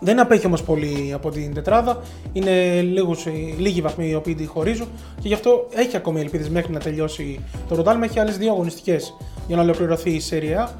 δεν 0.00 0.20
απέχει 0.20 0.46
όμως 0.46 0.62
πολύ 0.62 1.12
από 1.14 1.30
την 1.30 1.54
τετράδα. 1.54 2.02
Είναι 2.32 2.80
λίγους, 2.80 3.26
ε, 3.26 3.30
λίγοι 3.58 3.80
βαθμοί 3.80 4.08
οι 4.08 4.14
οποίοι 4.14 4.34
τη 4.34 4.46
χωρίζουν 4.46 4.88
και 5.20 5.28
γι' 5.28 5.34
αυτό 5.34 5.66
έχει 5.74 5.96
ακόμη 5.96 6.20
ελπίδες 6.20 6.48
μέχρι 6.48 6.72
να 6.72 6.80
τελειώσει 6.80 7.40
το 7.68 7.74
ροντάλμα. 7.74 8.04
Έχει 8.04 8.18
άλλες 8.18 8.38
δύο 8.38 8.52
αγωνιστικές 8.52 9.16
για 9.46 9.56
να 9.56 9.62
ολοκληρωθεί 9.62 10.10
η 10.10 10.20
Σεριά. 10.20 10.70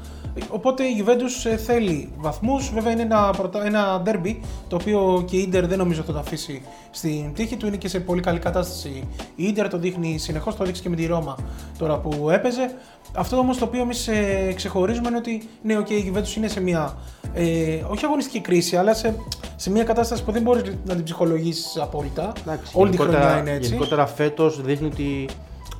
Οπότε 0.49 0.83
η 0.83 1.03
Juventus 1.05 1.51
ε, 1.51 1.57
θέλει 1.57 2.09
βαθμούς. 2.17 2.71
Βέβαια 2.73 2.91
είναι 2.91 3.01
ένα, 3.01 3.33
ένα 3.63 4.03
derby 4.05 4.35
το 4.67 4.75
οποίο 4.75 5.23
και 5.27 5.37
η 5.37 5.49
Inter 5.51 5.63
δεν 5.63 5.77
νομίζω 5.77 6.01
θα 6.01 6.13
το 6.13 6.19
αφήσει 6.19 6.61
στην 6.91 7.33
τύχη 7.33 7.55
του. 7.55 7.67
Είναι 7.67 7.77
και 7.77 7.87
σε 7.87 7.99
πολύ 7.99 8.21
καλή 8.21 8.39
κατάσταση. 8.39 9.07
Η 9.35 9.53
Inter 9.55 9.67
το 9.69 9.77
δείχνει 9.77 10.17
συνεχώς, 10.17 10.55
το 10.55 10.63
δείξει 10.63 10.81
και 10.81 10.89
με 10.89 10.95
τη 10.95 11.05
Ρώμα 11.05 11.37
τώρα 11.77 11.97
που 11.97 12.29
έπαιζε. 12.29 12.71
Αυτό 13.13 13.37
όμως 13.37 13.57
το 13.57 13.65
οποίο 13.65 13.81
εμείς 13.81 14.07
ε, 14.07 14.53
ξεχωρίζουμε 14.55 15.07
είναι 15.07 15.17
ότι 15.17 15.49
ναι, 15.61 15.77
okay, 15.79 15.91
η 15.91 16.13
Juventus 16.13 16.35
είναι 16.37 16.47
σε 16.47 16.61
μια 16.61 16.97
ε, 17.33 17.83
όχι 17.89 18.05
αγωνιστική 18.05 18.39
κρίση, 18.39 18.75
αλλά 18.75 18.93
σε, 18.93 19.15
σε 19.55 19.71
μια 19.71 19.83
κατάσταση 19.83 20.23
που 20.23 20.31
δεν 20.31 20.41
μπορείς 20.41 20.63
να 20.85 20.95
την 20.95 21.03
ψυχολογήσεις 21.03 21.77
απόλυτα. 21.77 22.33
Εντάξει, 22.41 22.71
Όλη 22.75 22.91
τη 22.91 22.97
χρονιά 22.97 23.37
είναι 23.37 23.51
έτσι. 23.51 23.69
Γενικότερα 23.69 24.05
φέτος 24.05 24.61
δείχνει 24.61 24.87
ότι 24.87 25.27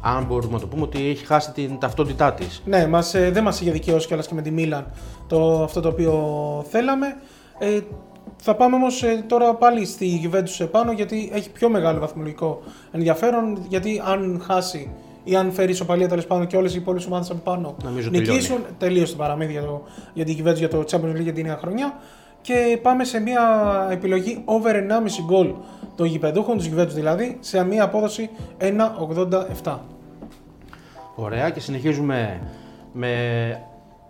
αν 0.07 0.25
μπορούμε 0.25 0.53
να 0.53 0.59
το 0.59 0.67
πούμε, 0.67 0.81
ότι 0.81 1.09
έχει 1.09 1.25
χάσει 1.25 1.51
την 1.51 1.79
ταυτότητά 1.79 2.33
της. 2.33 2.61
Ναι, 2.65 2.87
μας, 2.87 3.13
ε, 3.13 3.31
δεν 3.31 3.43
μας 3.43 3.61
είχε 3.61 3.71
δικαιώσει 3.71 4.07
κιόλας 4.07 4.27
και 4.27 4.33
με 4.33 4.41
τη 4.41 4.51
Μίλαν 4.51 4.85
το, 5.27 5.63
αυτό 5.63 5.79
το 5.81 5.87
οποίο 5.87 6.13
θέλαμε. 6.69 7.17
Ε, 7.59 7.79
Θα 8.37 8.55
πάμε 8.55 8.75
όμως 8.75 9.03
τώρα 9.27 9.53
πάλι 9.53 9.85
στη 9.85 10.21
Juventus 10.23 10.59
επάνω 10.59 10.91
γιατί 10.91 11.29
έχει 11.33 11.51
πιο 11.51 11.69
μεγάλο 11.69 11.99
βαθμολογικό 11.99 12.61
ενδιαφέρον. 12.91 13.65
Γιατί 13.67 14.01
αν 14.05 14.41
χάσει 14.45 14.89
ή 15.23 15.35
αν 15.35 15.51
φέρει 15.51 15.71
ισοπαλία 15.71 16.07
τέλος 16.07 16.25
πάντων 16.25 16.47
και 16.47 16.57
όλες 16.57 16.73
οι 16.73 16.77
υπόλοιπες 16.77 17.05
ομάδες 17.05 17.29
από 17.29 17.39
πάνω 17.39 17.75
Νομίζω 17.83 18.09
νικήσουν, 18.09 18.57
τελείωσε 18.77 19.11
το 19.11 19.17
παραμύθι 19.17 19.51
για, 19.51 19.61
το, 19.61 19.83
για 20.13 20.25
την 20.25 20.37
Juventus 20.39 20.55
για 20.55 20.69
το 20.69 20.83
Champions 20.91 21.17
League 21.17 21.23
για 21.23 21.33
τη 21.33 21.43
νέα 21.43 21.57
χρονιά. 21.57 21.97
Και 22.41 22.79
πάμε 22.81 23.03
σε 23.03 23.19
μια 23.19 23.41
επιλογή 23.91 24.41
over 24.45 24.73
1,5 24.73 24.79
γκολ 25.25 25.53
των 25.95 26.05
γηπεδούχων, 26.05 26.57
του 26.57 26.63
Juventus 26.63 26.87
δηλαδή, 26.87 27.37
σε 27.39 27.63
μια 27.63 27.83
απόδοση 27.83 28.29
1,87. 29.63 29.77
Ωραία 31.19 31.49
και 31.49 31.59
συνεχίζουμε 31.59 32.41
με 32.93 33.11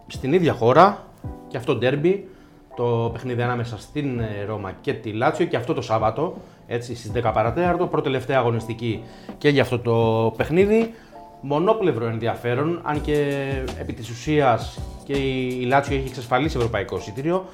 στην 0.07 0.33
ίδια 0.33 0.53
χώρα 0.53 1.07
και 1.47 1.57
αυτό 1.57 1.75
ντέρμπι, 1.75 2.27
το 2.75 3.09
παιχνίδι 3.13 3.41
ανάμεσα 3.41 3.77
στην 3.77 4.19
ε, 4.19 4.43
Ρώμα 4.47 4.71
και 4.81 4.93
τη 4.93 5.11
Λάτσιο 5.11 5.45
και 5.45 5.55
αυτό 5.55 5.73
το 5.73 5.81
Σάββατο, 5.81 6.37
έτσι 6.67 6.95
στις 6.95 7.11
10 7.15 7.31
παρατέταρτο, 7.33 7.87
πρώτη 7.87 8.03
τελευταία 8.05 8.37
αγωνιστική 8.37 9.03
και 9.37 9.49
για 9.49 9.61
αυτό 9.61 9.79
το 9.79 10.33
παιχνίδι. 10.37 10.93
Μονόπλευρο 11.41 12.05
ενδιαφέρον, 12.05 12.81
αν 12.83 13.01
και 13.01 13.45
επί 13.79 13.93
της 13.93 14.09
ουσίας 14.09 14.79
και 15.03 15.13
η 15.13 15.65
Λάτσιο 15.65 15.95
έχει 15.95 16.07
εξασφαλίσει 16.07 16.57
ευρωπαϊκό 16.57 16.97
εισιτήριο. 16.97 17.45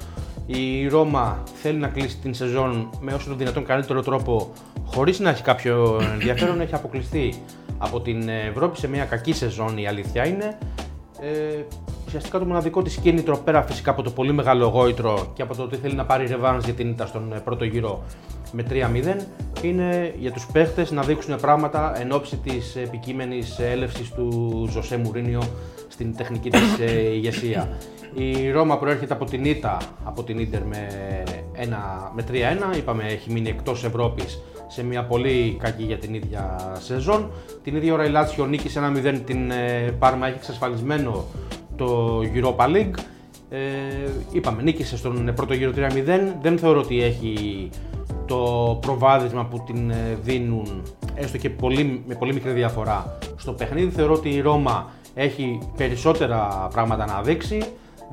Η 0.46 0.88
Ρώμα 0.88 1.42
θέλει 1.54 1.78
να 1.78 1.88
κλείσει 1.88 2.16
την 2.16 2.34
σεζόν 2.34 2.90
με 3.00 3.12
όσο 3.12 3.28
το 3.28 3.34
δυνατόν 3.34 3.64
καλύτερο 3.64 4.02
τρόπο, 4.02 4.52
χωρίς 4.84 5.20
να 5.20 5.30
έχει 5.30 5.42
κάποιο 5.42 6.00
ενδιαφέρον, 6.12 6.60
έχει 6.60 6.74
αποκλειστεί 6.74 7.34
από 7.78 8.00
την 8.00 8.28
Ευρώπη 8.28 8.78
σε 8.78 8.88
μια 8.88 9.04
κακή 9.04 9.32
σεζόν 9.32 9.78
η 9.78 9.86
αλήθεια 9.86 10.26
είναι. 10.26 10.58
Ε, 11.20 11.62
ουσιαστικά 12.06 12.38
το 12.38 12.44
μοναδικό 12.44 12.82
της 12.82 12.96
κίνητρο 12.96 13.38
πέρα 13.38 13.62
φυσικά 13.62 13.90
από 13.90 14.02
το 14.02 14.10
πολύ 14.10 14.32
μεγάλο 14.32 14.66
γόητρο 14.66 15.30
και 15.34 15.42
από 15.42 15.56
το 15.56 15.62
ότι 15.62 15.76
θέλει 15.76 15.94
να 15.94 16.04
πάρει 16.04 16.26
ρεβάνς 16.26 16.64
για 16.64 16.74
την 16.74 16.90
ήττα 16.90 17.06
στον 17.06 17.32
ε, 17.32 17.38
πρώτο 17.38 17.64
γύρο 17.64 18.04
με 18.52 18.64
3-0 18.70 19.22
είναι 19.62 20.14
για 20.18 20.32
τους 20.32 20.46
παίχτες 20.52 20.90
να 20.90 21.02
δείξουν 21.02 21.36
πράγματα 21.40 22.00
εν 22.00 22.12
ώψη 22.12 22.36
της 22.36 22.76
επικείμενης 22.76 23.58
έλευσης 23.58 24.10
του 24.10 24.68
Ζωσέ 24.70 24.96
Μουρίνιο 24.96 25.42
στην 25.88 26.16
τεχνική 26.16 26.50
της 26.50 26.78
ε, 26.80 27.00
ηγεσία. 27.00 27.78
Η 28.14 28.50
Ρώμα 28.50 28.78
προέρχεται 28.78 29.12
από 29.12 29.24
την 29.24 29.44
ήττα 29.44 29.76
από 30.04 30.22
την 30.22 30.38
Ίντερ 30.38 30.64
με, 30.64 30.88
με 32.14 32.24
3-1, 32.72 32.76
είπαμε 32.76 33.04
έχει 33.04 33.32
μείνει 33.32 33.48
εκτός 33.48 33.84
Ευρώπης 33.84 34.42
σε 34.66 34.84
μια 34.84 35.04
πολύ 35.04 35.56
κακή 35.60 35.82
για 35.82 35.98
την 35.98 36.14
ίδια 36.14 36.58
σεζόν. 36.80 37.30
Την 37.62 37.76
ίδια 37.76 37.92
ώρα 37.92 38.04
η 38.04 38.10
Λάτσιο 38.10 38.46
νίκησε 38.46 38.92
1-0 39.04 39.20
την 39.24 39.50
ε, 39.50 39.94
Πάρμα, 39.98 40.26
έχει 40.26 40.36
εξασφαλισμένο 40.36 41.24
το 41.76 42.20
Europa 42.34 42.66
League. 42.66 42.94
Ε, 43.50 43.58
είπαμε, 44.32 44.62
νίκησε 44.62 44.96
στον 44.96 45.32
πρώτο 45.34 45.54
γύρο 45.54 45.72
3-0. 45.76 45.80
Δεν 46.42 46.58
θεωρώ 46.58 46.80
ότι 46.80 47.02
έχει 47.02 47.68
το 48.26 48.78
προβάδισμα 48.80 49.44
που 49.44 49.62
την 49.66 49.90
ε, 49.90 50.18
δίνουν 50.22 50.82
έστω 51.14 51.38
και 51.38 51.50
πολύ, 51.50 52.02
με 52.06 52.14
πολύ 52.14 52.32
μικρή 52.32 52.52
διαφορά 52.52 53.18
στο 53.36 53.52
παιχνίδι. 53.52 53.90
Θεωρώ 53.90 54.12
ότι 54.12 54.28
η 54.28 54.40
Ρώμα 54.40 54.90
έχει 55.14 55.58
περισσότερα 55.76 56.68
πράγματα 56.72 57.06
να 57.06 57.22
δείξει. 57.22 57.62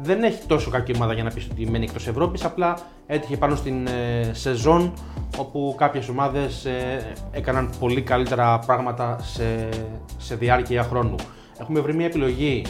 Δεν 0.03 0.24
έχει 0.24 0.46
τόσο 0.46 0.70
κακή 0.70 0.91
ομάδα 0.96 1.13
για 1.13 1.24
να 1.24 1.29
πεις 1.29 1.48
ότι 1.51 1.70
μένει 1.70 1.84
εκτός 1.84 2.08
Ευρώπης. 2.08 2.46
Απλά 2.46 2.77
έτυχε 3.08 3.38
πάνω 3.38 3.55
στην 3.55 3.88
ε, 3.88 4.29
σεζόν 4.34 4.93
όπου 5.38 5.75
κάποιες 5.77 6.08
ομάδες 6.08 6.65
ε, 6.65 7.13
έκαναν 7.31 7.70
πολύ 7.79 8.01
καλύτερα 8.01 8.60
πράγματα 8.60 9.20
σε, 9.22 9.70
σε 10.17 10.36
διάρκεια 10.36 10.84
χρόνου. 10.84 11.15
Έχουμε 11.60 11.79
βρει 11.79 11.93
μια 11.93 12.05
επιλογή 12.05 12.65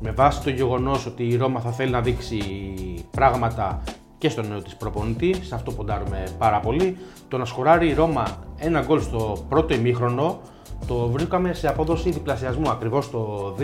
με 0.00 0.10
βάση 0.10 0.42
το 0.42 0.50
γεγονός 0.50 1.06
ότι 1.06 1.26
η 1.28 1.36
Ρώμα 1.36 1.60
θα 1.60 1.70
θέλει 1.70 1.90
να 1.90 2.00
δείξει 2.00 2.40
πράγματα 3.10 3.82
και 4.18 4.28
στο 4.28 4.42
νέο 4.42 4.62
της 4.62 4.76
προπονητή, 4.76 5.34
σε 5.42 5.54
αυτό 5.54 5.72
ποντάρουμε 5.72 6.24
πάρα 6.38 6.60
πολύ. 6.60 6.96
Το 7.28 7.38
να 7.38 7.44
σκοράρει 7.44 7.88
η 7.88 7.94
Ρώμα 7.94 8.24
ένα 8.58 8.80
γκολ 8.80 9.00
στο 9.00 9.44
πρώτο 9.48 9.74
ημίχρονο 9.74 10.40
το 10.86 11.08
βρήκαμε 11.08 11.52
σε 11.52 11.68
απόδοση 11.68 12.10
διπλασιασμού 12.10 12.70
ακριβώς 12.70 13.10
το 13.10 13.54
2. 13.58 13.62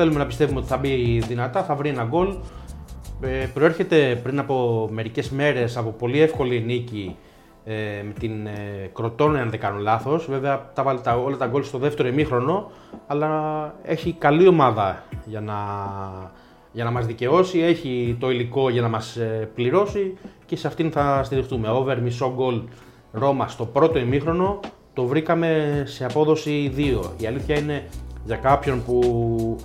Θέλουμε 0.00 0.18
να 0.18 0.26
πιστεύουμε 0.26 0.58
ότι 0.58 0.68
θα 0.68 0.76
μπει 0.76 1.22
δυνατά, 1.28 1.62
θα 1.62 1.74
βρει 1.74 1.88
ένα 1.88 2.04
γκολ. 2.04 2.34
Ε, 3.20 3.46
προέρχεται 3.54 4.20
πριν 4.22 4.38
από 4.38 4.88
μερικές 4.92 5.30
μέρες 5.30 5.76
από 5.76 5.90
πολύ 5.90 6.20
εύκολη 6.20 6.60
νίκη 6.60 7.16
ε, 7.64 7.74
με 8.06 8.12
την 8.18 8.46
ε, 8.46 8.90
Κροτώνη, 8.92 9.38
αν 9.38 9.50
δεν 9.50 9.60
κάνω 9.60 9.78
λάθος. 9.78 10.26
Βέβαια, 10.30 10.70
τα 10.74 10.82
βάλει 10.82 11.00
τα, 11.00 11.16
όλα 11.16 11.36
τα 11.36 11.46
γκολ 11.46 11.62
στο 11.62 11.78
δεύτερο 11.78 12.08
ημίχρονο, 12.08 12.70
αλλά 13.06 13.30
έχει 13.82 14.12
καλή 14.12 14.48
ομάδα 14.48 15.02
για 15.24 15.40
να, 15.40 15.56
για 16.72 16.84
να 16.84 16.90
μας 16.90 17.06
δικαιώσει, 17.06 17.58
έχει 17.58 18.16
το 18.20 18.30
υλικό 18.30 18.70
για 18.70 18.82
να 18.82 18.88
μας 18.88 19.16
ε, 19.16 19.50
πληρώσει 19.54 20.16
και 20.46 20.56
σε 20.56 20.66
αυτήν 20.66 20.90
θα 20.90 21.22
στηριχτούμε. 21.24 21.68
Over 21.68 22.02
μισό 22.02 22.32
γκολ 22.34 22.62
Ρώμα 23.12 23.48
στο 23.48 23.66
πρώτο 23.66 23.98
ημίχρονο, 23.98 24.60
το 24.92 25.04
βρήκαμε 25.04 25.82
σε 25.86 26.04
απόδοση 26.04 26.72
2. 26.76 27.10
Η 27.16 27.26
αλήθεια 27.26 27.58
είναι 27.58 27.88
για 28.28 28.36
κάποιον 28.36 28.84
που 28.84 29.56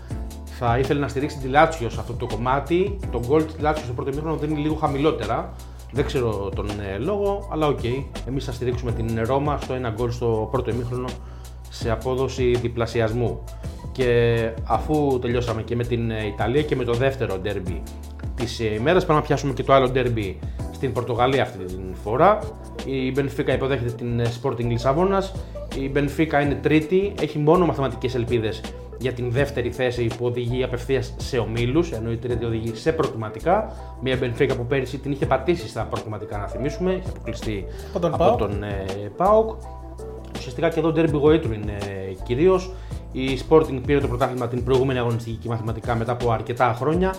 θα 0.60 0.80
ήθελε 0.80 1.00
να 1.00 1.08
στηρίξει 1.08 1.38
τη 1.38 1.48
Λάτσιο 1.48 1.90
σε 1.90 2.00
αυτό 2.00 2.14
το 2.14 2.26
κομμάτι, 2.26 3.00
το 3.12 3.20
γκολ 3.28 3.46
της 3.46 3.56
Λάτσιο 3.60 3.86
στο 3.86 3.94
πρώτο 3.94 4.10
ημίχρονο 4.10 4.36
δίνει 4.36 4.60
λίγο 4.60 4.76
χαμηλότερα. 4.76 5.54
Δεν 5.92 6.06
ξέρω 6.06 6.52
τον 6.56 6.70
ε, 6.70 6.98
λόγο, 6.98 7.50
αλλά 7.52 7.68
ok. 7.68 7.80
Okay. 7.84 8.04
Εμείς 8.28 8.46
θα 8.46 8.52
στηρίξουμε 8.52 8.92
την 8.92 9.22
Ρώμα 9.24 9.58
στο 9.58 9.74
ένα 9.74 9.90
γκολ 9.90 10.12
στο 10.12 10.48
πρώτο 10.52 10.72
ημίχρονο 10.72 11.08
σε 11.70 11.92
απόδοση 11.92 12.56
διπλασιασμού. 12.56 13.44
Και 13.92 14.50
αφού 14.64 15.20
τελειώσαμε 15.22 15.62
και 15.62 15.76
με 15.76 15.84
την 15.84 16.12
ε, 16.12 16.26
Ιταλία 16.26 16.62
και 16.62 16.76
με 16.76 16.84
το 16.84 16.94
δεύτερο 16.94 17.38
ντέρμπι 17.38 17.82
της 18.36 18.60
ε, 18.60 18.74
ημέρας, 18.74 19.06
πάμε 19.06 19.20
να 19.20 19.26
πιάσουμε 19.26 19.54
και 19.54 19.64
το 19.64 19.74
άλλο 19.74 19.90
ντέρμπι 19.90 20.40
στην 20.74 20.94
Πορτογαλία 20.94 21.42
αυτή 21.42 21.64
την 21.64 21.82
φορά. 22.04 22.40
Η 22.86 23.12
Μπενφίκα 23.12 23.54
υποδέχεται 23.54 23.92
την 23.92 24.22
Sporting 24.42 24.66
Λισαβόνας. 24.66 25.34
Η 25.80 25.90
Μπενφίκα 25.90 26.42
είναι 26.42 26.56
τρίτη, 26.56 27.14
έχει 27.22 27.40
μόνο 27.40 27.66
μαθηματικές 27.66 28.16
ελπίδες 28.16 28.62
για 29.04 29.14
την 29.14 29.32
δεύτερη 29.32 29.72
θέση 29.72 30.08
που 30.18 30.26
οδηγεί 30.26 30.64
απευθείας 30.64 31.14
σε 31.18 31.38
ομίλους, 31.38 31.92
ενώ 31.92 32.12
η 32.12 32.18
τρίτη 32.18 32.46
οδηγεί 32.46 32.76
σε 32.76 32.92
προκριματικά. 32.92 33.76
Μια 34.02 34.18
Μπενφίκα 34.18 34.56
που 34.56 34.66
πέρυσι 34.66 34.98
την 34.98 35.12
είχε 35.12 35.26
πατήσει 35.26 35.68
στα 35.68 35.84
προκριματικά, 35.84 36.38
να 36.38 36.48
θυμίσουμε, 36.48 36.92
είχε 36.92 37.10
αποκλειστεί 37.10 37.66
από 37.90 38.00
τον, 38.00 38.14
από 38.14 38.38
τον 38.38 38.64
ε, 38.64 38.86
ΠΑΟΚ. 39.18 39.50
Ουσιαστικά 40.38 40.70
και 40.70 40.80
εδώ 40.80 40.92
ντέρμπι 40.92 41.18
γοήτρου 41.18 41.54
είναι 41.54 41.78
ε, 41.82 42.14
κυρίως. 42.24 42.72
Η 43.12 43.40
Sporting 43.50 43.82
πήρε 43.86 44.00
το 44.00 44.08
πρωτάθλημα 44.08 44.48
την 44.48 44.64
προηγούμενη 44.64 45.00
αγωνιστική 45.00 45.36
και 45.36 45.50
μαθηματικά 45.50 45.96
μετά 45.96 46.12
από 46.12 46.32
αρκετά 46.32 46.76
χρόνια. 46.78 47.16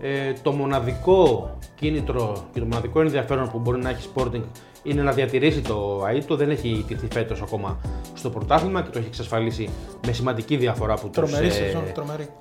Ε, 0.00 0.32
το 0.42 0.52
μοναδικό 0.52 1.50
κίνητρο 1.76 2.36
και 2.52 2.60
το 2.60 2.64
μοναδικό 2.64 3.00
ενδιαφέρον 3.00 3.50
που 3.50 3.58
μπορεί 3.58 3.82
να 3.82 3.88
έχει 3.90 4.08
Sporting 4.14 4.42
είναι 4.82 5.02
να 5.02 5.12
διατηρήσει 5.12 5.60
το 5.60 6.02
ΑΕΤΟ. 6.06 6.36
Δεν 6.36 6.50
έχει 6.50 6.84
τηθεί 6.88 7.08
φέτος 7.12 7.42
ακόμα 7.42 7.78
στο 8.14 8.30
πρωτάθλημα 8.30 8.82
και 8.82 8.90
το 8.90 8.98
έχει 8.98 9.08
εξασφαλίσει 9.08 9.68
με 10.06 10.12
σημαντική 10.12 10.56
διαφορά 10.56 10.92
από 10.92 11.08
τους 11.08 11.32
ε, 11.32 11.76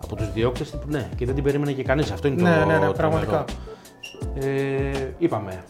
από 0.03 0.15
τους 0.15 0.31
διώκτες. 0.33 0.79
Ναι, 0.87 1.09
και 1.15 1.25
δεν 1.25 1.35
την 1.35 1.43
περίμενε 1.43 1.71
και 1.71 1.83
κανείς. 1.83 2.11
Αυτό 2.11 2.27
είναι 2.27 2.41
ναι, 2.41 2.59
το. 2.59 2.65
Ναι, 2.65 2.77
ναι, 2.77 2.91
πραγματικά. 2.91 3.45
Ε, 4.39 5.13
είπαμε. 5.17 5.63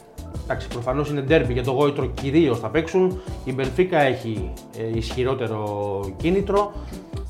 Εντάξει, 0.44 0.68
προφανώς 0.68 1.10
είναι 1.10 1.22
ντέρμπι 1.22 1.54
για 1.54 1.64
το 1.64 1.72
γόητρο 1.72 2.06
κυρίως 2.06 2.60
θα 2.60 2.70
παίξουν. 2.70 3.22
Η 3.46 3.54
Μπενφίκα 3.54 4.02
έχει 4.02 4.52
ε, 4.78 4.98
ισχυρότερο 4.98 6.00
κίνητρο. 6.18 6.72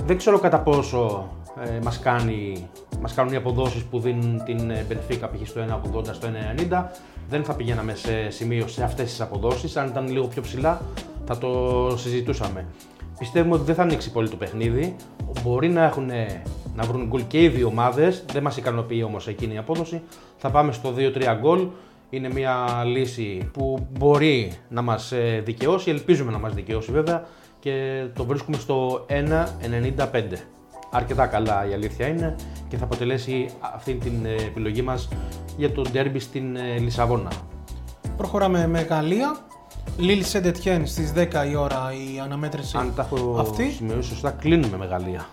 Δεν 0.05 0.17
ξέρω 0.17 0.39
κατά 0.39 0.59
πόσο 0.59 1.29
ε, 1.63 1.79
μας, 1.83 1.99
κάνει, 1.99 2.67
μας 3.01 3.13
κάνουν 3.13 3.33
οι 3.33 3.35
αποδόσεις 3.35 3.83
που 3.83 3.99
δίνουν 3.99 4.43
την 4.45 4.71
Μπενφίκα 4.87 5.27
π.χ. 5.27 5.47
στο 5.47 5.61
1,80 5.93 6.13
στο 6.13 6.27
1,90 6.69 6.83
δεν 7.29 7.43
θα 7.43 7.53
πηγαίναμε 7.53 7.95
σε 7.95 8.29
σημείο 8.29 8.67
σε 8.67 8.83
αυτές 8.83 9.09
τις 9.09 9.21
αποδόσεις, 9.21 9.77
αν 9.77 9.87
ήταν 9.87 10.09
λίγο 10.09 10.27
πιο 10.27 10.41
ψηλά 10.41 10.81
θα 11.25 11.37
το 11.37 11.93
συζητούσαμε. 11.97 12.65
Πιστεύουμε 13.19 13.55
ότι 13.55 13.63
δεν 13.63 13.75
θα 13.75 13.81
ανοίξει 13.81 14.11
πολύ 14.11 14.29
το 14.29 14.35
παιχνίδι, 14.35 14.95
μπορεί 15.43 15.69
να, 15.69 15.83
έχουν, 15.83 16.09
να 16.75 16.83
βρουν 16.83 17.07
γκολ 17.07 17.27
και 17.27 17.43
οι 17.43 17.47
δύο 17.47 17.67
ομάδες, 17.67 18.25
δεν 18.31 18.43
μας 18.43 18.57
ικανοποιεί 18.57 19.03
όμως 19.05 19.27
εκείνη 19.27 19.53
η 19.53 19.57
απόδοση, 19.57 20.01
θα 20.37 20.49
πάμε 20.49 20.71
στο 20.71 20.93
2-3 20.97 21.37
γκολ, 21.39 21.67
είναι 22.09 22.29
μια 22.33 22.83
λύση 22.85 23.49
που 23.53 23.87
μπορεί 23.97 24.51
να 24.69 24.81
μας 24.81 25.11
ε, 25.11 25.41
δικαιώσει, 25.45 25.89
ελπίζουμε 25.89 26.31
να 26.31 26.37
μας 26.37 26.53
δικαιώσει 26.53 26.91
βέβαια. 26.91 27.25
Και 27.59 28.05
το 28.13 28.25
βρίσκουμε 28.25 28.57
στο 28.57 29.05
1,95 29.09 30.37
αρκετά 30.95 31.25
καλά 31.25 31.67
η 31.69 31.73
αλήθεια 31.73 32.07
είναι 32.07 32.35
και 32.67 32.77
θα 32.77 32.83
αποτελέσει 32.83 33.49
αυτή 33.75 33.93
την 33.93 34.25
ε, 34.25 34.33
επιλογή 34.33 34.81
μας 34.81 35.07
για 35.57 35.71
το 35.71 35.81
ντέρμπι 35.91 36.19
στην 36.19 36.55
ε, 36.55 36.77
Λισαβόνα. 36.77 37.31
Προχωράμε 38.17 38.67
με 38.67 38.81
Γαλλία. 38.81 39.37
Λίλ 39.97 40.23
Σεντετιέν 40.23 40.87
στις 40.87 41.13
10 41.15 41.25
η 41.51 41.55
ώρα 41.55 41.91
η 41.93 42.19
αναμέτρηση 42.19 42.77
Αν 42.77 42.93
τα 42.95 43.01
έχω 43.11 43.37
αυτή. 43.39 43.71
σημειώσει 43.71 44.09
σωστά, 44.09 44.31
κλείνουμε 44.31 44.77
με 44.77 44.85
Γαλλία. 44.85 45.25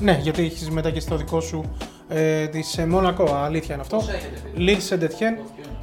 Ναι, 0.00 0.18
γιατί 0.22 0.42
έχεις 0.42 0.70
μετά 0.70 0.90
και 0.90 1.00
στο 1.00 1.16
δικό 1.16 1.40
σου 1.40 1.64
ε, 2.08 2.46
της 2.46 2.78
ε, 2.78 2.86
Μόνακο, 2.86 3.34
αλήθεια 3.34 3.74
είναι 3.74 3.82
αυτό. 3.82 4.00
Λίλ 4.54 4.80
Σεντετιέν. 4.80 5.38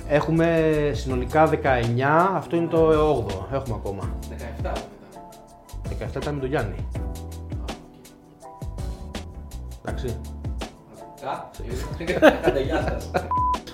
Έχουμε 0.07 0.61
συνολικά 0.93 1.49
19, 1.49 1.55
αυτό 2.35 2.55
είναι 2.55 2.67
το 2.67 2.89
8ο. 2.89 3.55
Έχουμε 3.55 3.75
ακόμα. 3.75 4.17
17. 4.63 4.77
17 6.03 6.21
ήταν 6.21 6.33
με 6.33 6.39
τον 6.39 6.49
Γιάννη. 6.49 6.75
Εντάξει. 9.87 10.19
Κάντε 12.43 12.61
γεια 12.61 12.81
σας. 12.81 13.09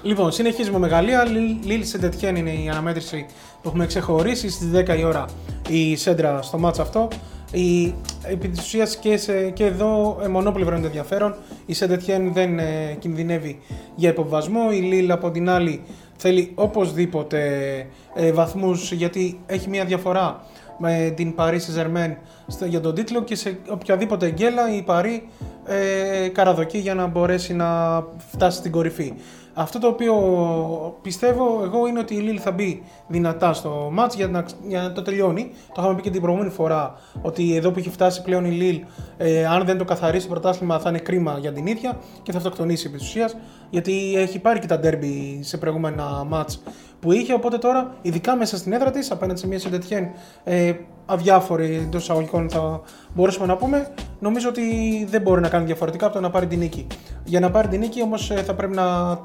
Λοιπόν, 0.02 0.32
συνεχίζουμε 0.32 0.78
με 0.78 0.88
Γαλλία. 0.88 1.26
Λίλ 1.64 1.86
Σεντετιέν 1.86 2.36
είναι 2.36 2.52
η 2.52 2.70
αναμέτρηση 2.70 3.26
που 3.62 3.68
έχουμε 3.68 3.86
ξεχωρίσει. 3.86 4.50
Στις 4.50 4.70
10 4.74 4.98
η 4.98 5.04
ώρα 5.04 5.26
η 5.70 5.96
Σέντρα 5.96 6.42
στο 6.42 6.58
μάτς 6.58 6.80
αυτό. 6.80 7.08
Η, 7.52 7.96
επί 8.24 8.48
της 8.48 8.60
ουσίας 8.60 8.96
και, 8.96 9.18
σε, 9.18 9.50
και 9.50 9.66
εδώ 9.66 10.20
ε, 10.24 10.28
μονόπλευρο 10.28 10.72
είναι 10.74 10.82
το 10.82 10.88
ενδιαφέρον. 10.88 11.36
Η 11.66 11.74
Σεντετιέν 11.74 12.34
δεν 12.34 12.60
ε, 12.60 12.96
κινδυνεύει 13.00 13.60
για 13.96 14.10
υποβασμό. 14.10 14.62
Η 14.72 14.76
Λίλ 14.78 15.12
από 15.12 15.32
την 15.32 15.50
άλλη 15.50 15.84
θέλει 16.18 16.52
οπωσδήποτε 16.56 17.40
ε, 18.16 18.32
βαθμούς 18.32 18.92
γιατί 18.92 19.40
έχει 19.46 19.70
μια 19.70 19.86
διαφορά 19.86 20.46
με 20.78 21.14
την 21.16 21.34
Paris 21.38 21.52
Saint-Germain 21.52 22.16
για 22.68 22.82
τον 22.82 22.96
τίτλο 22.96 23.24
και 23.24 23.36
σε 23.36 23.58
οποιαδήποτε 23.70 24.30
γκέλα 24.30 24.76
η 24.76 24.84
Paris 24.88 25.20
ε, 25.66 26.28
καραδοκεί 26.28 26.78
για 26.78 26.94
να 26.94 27.08
μπορέσει 27.08 27.54
να 27.54 28.04
φτάσει 28.32 28.58
στην 28.58 28.72
κορυφή. 28.72 29.14
Αυτό 29.56 29.80
το 29.80 29.88
οποίο 29.88 30.16
πιστεύω 31.02 31.62
εγώ 31.64 31.88
είναι 31.88 32.00
ότι 32.00 32.16
η 32.16 32.20
Λίλ 32.20 32.40
θα 32.42 32.52
μπει 32.52 32.84
δυνατά 33.08 33.54
στο 33.54 33.90
μάτς 33.92 34.16
για 34.16 34.28
να, 34.28 34.46
για 34.68 34.82
να 34.82 34.92
το 34.92 35.02
τελειώνει. 35.02 35.52
Το 35.74 35.82
είχαμε 35.82 35.96
πει 35.96 36.02
και 36.02 36.10
την 36.10 36.22
προηγούμενη 36.22 36.52
φορά 36.52 36.96
ότι 37.22 37.56
εδώ 37.56 37.72
που 37.72 37.80
έχει 37.80 37.90
φτάσει 37.90 38.22
πλέον 38.22 38.46
η 38.46 38.52
Λίλ, 38.52 38.82
ε, 39.18 39.46
αν 39.46 39.66
δεν 39.66 39.78
το 39.78 39.84
καθαρίσει 39.84 40.28
το 40.28 40.32
πρωτάθλημα 40.32 40.80
θα 40.80 40.90
είναι 40.90 41.00
κρίμα 41.00 41.38
για 41.40 41.52
την 41.54 41.66
ίδια 41.66 41.98
και 42.24 42.32
θα 42.32 42.38
αυτοκτονήσει 42.38 42.88
επί 42.88 42.98
της 42.98 43.16
γιατί 43.70 44.14
έχει 44.16 44.40
πάρει 44.40 44.60
και 44.60 44.68
τα 44.68 44.80
ντέρμπι 44.80 45.40
σε 45.44 45.58
προηγούμενα 45.58 46.24
μάτς 46.28 46.64
που 47.00 47.12
είχε. 47.12 47.34
Οπότε 47.34 47.58
τώρα, 47.58 47.96
ειδικά 48.02 48.36
μέσα 48.36 48.58
στην 48.58 48.74
έδρα 48.74 48.92
της, 48.92 49.12
απέναντι 49.12 49.40
σε 49.40 49.48
μια 49.48 49.60
Σεντετιέν 49.60 50.12
ε, 50.44 50.74
αδιάφορη 51.06 51.76
εντός 51.76 52.02
εισαγωγικών, 52.02 52.50
θα 52.50 52.82
μπορούσαμε 53.14 53.46
να 53.46 53.56
πούμε, 53.56 53.94
νομίζω 54.20 54.50
ότι 54.50 54.62
δεν 55.10 55.22
μπορεί 55.22 55.42
να 55.42 55.50
κάνει 55.50 55.66
διαφορετικά 55.66 56.06
από 56.06 56.16
το 56.16 56.22
να 56.22 56.30
πάρει 56.30 56.48
την 56.48 56.60
νίκη. 56.60 56.88
Για 57.24 57.40
να 57.40 57.52
πάρει 57.52 57.68
την 57.68 57.80
νίκη 57.80 58.02
όμως 58.02 58.32
ε, 58.32 58.36
θα 58.36 58.54
πρέπει 58.54 58.76
να, 58.76 59.20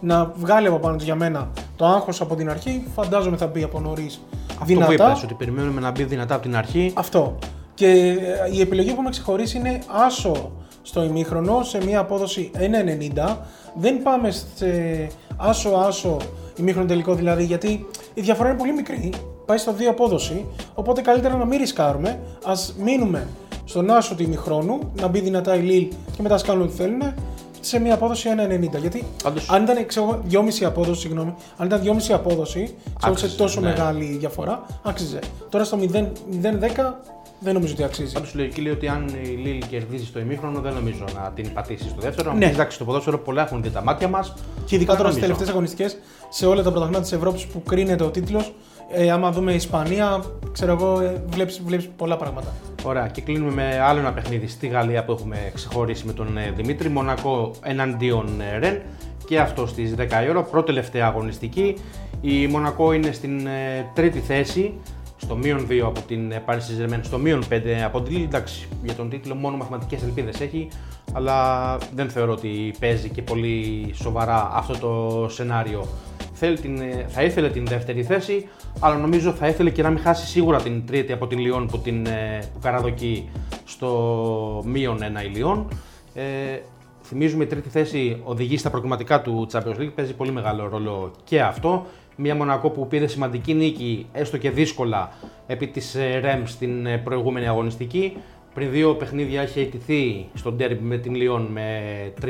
να 0.00 0.32
βγάλει 0.34 0.66
από 0.66 0.78
πάνω 0.78 0.96
του 0.96 1.04
για 1.04 1.14
μένα 1.14 1.50
το 1.76 1.86
άγχος 1.86 2.20
από 2.20 2.34
την 2.34 2.50
αρχή. 2.50 2.84
Φαντάζομαι 2.94 3.36
θα 3.36 3.46
μπει 3.46 3.62
από 3.62 3.80
νωρίς 3.80 4.20
δυνατά. 4.64 4.86
Αυτό 4.92 5.04
που 5.04 5.10
είπες, 5.10 5.22
ότι 5.22 5.34
περιμένουμε 5.34 5.80
να 5.80 5.90
μπει 5.90 6.04
δυνατά 6.04 6.34
από 6.34 6.42
την 6.42 6.56
αρχή. 6.56 6.92
Αυτό. 6.94 7.38
Και 7.74 7.86
ε, 7.86 8.16
η 8.52 8.60
επιλογή 8.60 8.88
που 8.88 8.94
έχουμε 8.94 9.10
ξεχωρίσει 9.10 9.56
είναι 9.56 9.78
άσο 10.06 10.52
στο 10.82 11.02
ημίχρονο 11.02 11.62
σε 11.62 11.84
μια 11.84 11.98
απόδοση 11.98 12.50
1,90. 12.54 13.36
Δεν 13.74 14.02
πάμε 14.02 14.30
σε 14.30 15.06
άσο-άσο 15.36 16.16
ημίχρονο 16.56 16.86
τελικό 16.86 17.14
δηλαδή, 17.14 17.44
γιατί 17.44 17.86
η 18.14 18.20
διαφορά 18.20 18.48
είναι 18.48 18.58
πολύ 18.58 18.72
μικρή. 18.72 19.12
Πάει 19.50 19.58
στο 19.58 19.74
2 19.78 19.82
απόδοση. 19.88 20.46
Οπότε 20.74 21.00
καλύτερα 21.00 21.36
να 21.36 21.44
μην 21.44 21.58
ρισκάρουμε. 21.58 22.08
Α 22.44 22.52
μείνουμε 22.78 23.28
στον 23.64 23.90
άσο 23.90 24.14
του 24.14 24.22
ημιχρόνου, 24.22 24.92
να 25.00 25.08
μπει 25.08 25.20
δυνατά 25.20 25.56
η 25.56 25.60
Λίλ 25.60 25.88
και 26.16 26.22
μετά 26.22 26.34
ας 26.34 26.42
κάνουν 26.42 26.62
ό,τι 26.62 26.72
θέλουν 26.72 27.14
σε 27.60 27.78
μια 27.78 27.94
απόδοση 27.94 28.28
1,90. 28.74 28.80
Γιατί 28.80 29.04
Πάντως... 29.22 29.50
αν 29.50 29.62
ήταν 29.62 29.86
ξέρω, 29.86 30.22
2,5 30.30 30.40
απόδοση, 30.64 31.00
συγγνώμη, 31.00 31.34
αν 31.56 31.66
ήταν 31.66 31.80
2,5 31.84 32.12
απόδοση, 32.12 32.74
ξέρω, 33.00 33.16
σε 33.16 33.36
τόσο 33.36 33.60
ναι. 33.60 33.68
μεγάλη 33.68 34.04
διαφορά, 34.04 34.66
άξιζε. 34.82 35.18
Τώρα 35.48 35.64
στο 35.64 35.78
0,10 35.80 36.08
δεν 37.40 37.54
νομίζω 37.54 37.72
ότι 37.72 37.82
αξίζει. 37.82 38.12
Πάντως 38.12 38.32
η 38.32 38.36
λογική 38.36 38.60
λέει 38.60 38.72
ότι 38.72 38.88
αν 38.88 39.08
η 39.22 39.26
Λίλ 39.26 39.62
κερδίζει 39.68 40.04
στο 40.04 40.18
ημίχρονο, 40.18 40.60
δεν 40.60 40.74
νομίζω 40.74 41.04
να 41.14 41.30
την 41.34 41.52
πατήσει 41.52 41.88
στο 41.88 42.00
δεύτερο. 42.00 42.32
Ναι. 42.32 42.46
Εντάξει, 42.46 42.74
στο 42.74 42.84
ποδόσφαιρο 42.84 43.18
πολλά 43.18 43.42
έχουν 43.42 43.62
δει 43.62 43.70
τα 43.70 43.82
μάτια 43.82 44.08
μας. 44.08 44.34
Και 44.64 44.74
ειδικά 44.74 44.96
τώρα 44.96 45.10
στις 45.10 45.20
νομίζω. 45.20 45.20
τελευταίες 45.20 45.48
αγωνιστικές, 45.48 45.96
σε 46.28 46.46
όλα 46.46 46.62
τα 46.62 46.70
πρωταθλήματα 46.70 47.02
της 47.02 47.12
Ευρώπης 47.12 47.46
που 47.46 47.62
κρίνεται 47.62 48.04
ο 48.04 48.10
τίτλος, 48.10 48.52
ε, 48.92 49.10
άμα 49.10 49.30
δούμε 49.30 49.52
Ισπανία, 49.52 50.24
ξέρω 50.52 50.72
εγώ, 50.72 51.00
ε, 51.00 51.22
βλέπεις, 51.26 51.62
βλέπεις 51.64 51.88
πολλά 51.96 52.16
πράγματα. 52.16 52.52
Ωραία, 52.84 53.08
και 53.08 53.20
κλείνουμε 53.20 53.52
με 53.52 53.80
άλλο 53.80 53.98
ένα 53.98 54.12
παιχνίδι 54.12 54.46
στη 54.46 54.66
Γαλλία 54.66 55.04
που 55.04 55.12
έχουμε 55.12 55.50
ξεχωρίσει 55.54 56.06
με 56.06 56.12
τον 56.12 56.36
ε, 56.36 56.52
Δημήτρη. 56.56 56.88
Μονακό 56.88 57.50
εναντίον 57.62 58.40
ε, 58.40 58.58
Ρεν 58.58 58.80
και 59.26 59.40
αυτό 59.40 59.66
στις 59.66 59.94
10 59.98 60.00
η 60.26 60.28
ώρα. 60.28 60.42
Πρώτη 60.42 60.66
τελευταία 60.66 61.06
αγωνιστική. 61.06 61.76
Η 62.20 62.46
Μονακό 62.46 62.92
είναι 62.92 63.12
στην 63.12 63.46
ε, 63.46 63.90
τρίτη 63.94 64.18
θέση, 64.18 64.74
στο 65.16 65.36
μείον 65.36 65.66
2 65.70 65.80
από 65.84 66.00
την 66.00 66.32
ε, 66.32 66.42
Paris 66.46 66.52
Saint-Germain, 66.52 66.98
στο 67.02 67.18
μείον 67.18 67.44
5 67.50 67.54
από 67.84 68.02
την 68.02 68.16
Lille. 68.16 68.24
Εντάξει, 68.24 68.68
για 68.82 68.94
τον 68.94 69.08
τίτλο 69.08 69.34
μόνο 69.34 69.56
μαθηματικές 69.56 70.02
ελπίδες 70.02 70.40
έχει, 70.40 70.68
αλλά 71.12 71.78
δεν 71.94 72.08
θεωρώ 72.10 72.32
ότι 72.32 72.74
παίζει 72.80 73.08
και 73.08 73.22
πολύ 73.22 73.90
σοβαρά 73.94 74.50
αυτό 74.52 74.78
το 74.78 75.28
σενάριο. 75.28 75.86
Θέλει 76.42 76.58
την, 76.58 76.80
ε, 76.80 77.06
θα 77.08 77.22
ήθελε 77.22 77.48
την 77.48 77.66
δεύτερη 77.66 78.02
θέση, 78.02 78.48
αλλά 78.80 78.96
νομίζω 78.96 79.32
θα 79.32 79.48
ήθελε 79.48 79.70
και 79.70 79.82
να 79.82 79.90
μην 79.90 79.98
χάσει 79.98 80.26
σίγουρα 80.26 80.62
την 80.62 80.86
τρίτη 80.86 81.12
από 81.12 81.26
την 81.26 81.38
Λιόν 81.38 81.66
που, 81.66 81.78
την, 81.78 82.06
ε, 82.06 82.38
που 82.52 82.58
καραδοκεί 82.58 83.28
στο 83.64 84.62
μείον 84.66 85.02
ένα 85.02 85.24
η 85.24 85.28
Λιόν. 85.28 85.68
Ε, 86.14 86.22
θυμίζουμε 87.02 87.44
η 87.44 87.46
τρίτη 87.46 87.68
θέση 87.68 88.20
οδηγεί 88.24 88.56
στα 88.56 88.70
προκριματικά 88.70 89.22
του 89.22 89.46
Champions 89.52 89.80
League, 89.80 89.92
παίζει 89.94 90.14
πολύ 90.14 90.32
μεγάλο 90.32 90.68
ρόλο 90.68 91.10
και 91.24 91.40
αυτό. 91.40 91.86
Μια 92.16 92.34
Μονακό 92.34 92.70
που 92.70 92.86
πήρε 92.86 93.06
σημαντική 93.06 93.54
νίκη, 93.54 94.06
έστω 94.12 94.36
και 94.36 94.50
δύσκολα, 94.50 95.12
επί 95.46 95.66
της 95.66 95.94
ε, 95.94 96.18
Ρεμ 96.18 96.42
στην 96.44 96.86
ε, 96.86 96.98
προηγούμενη 96.98 97.48
αγωνιστική. 97.48 98.16
Πριν 98.54 98.70
δύο 98.70 98.94
παιχνίδια 98.94 99.40
έχει 99.40 99.60
αιτηθεί 99.60 100.26
στον 100.34 100.56
τέρμπι 100.56 100.84
με 100.84 100.96
την 100.96 101.14
Λιόν 101.14 101.42
με 101.42 101.80
3-2. 102.22 102.26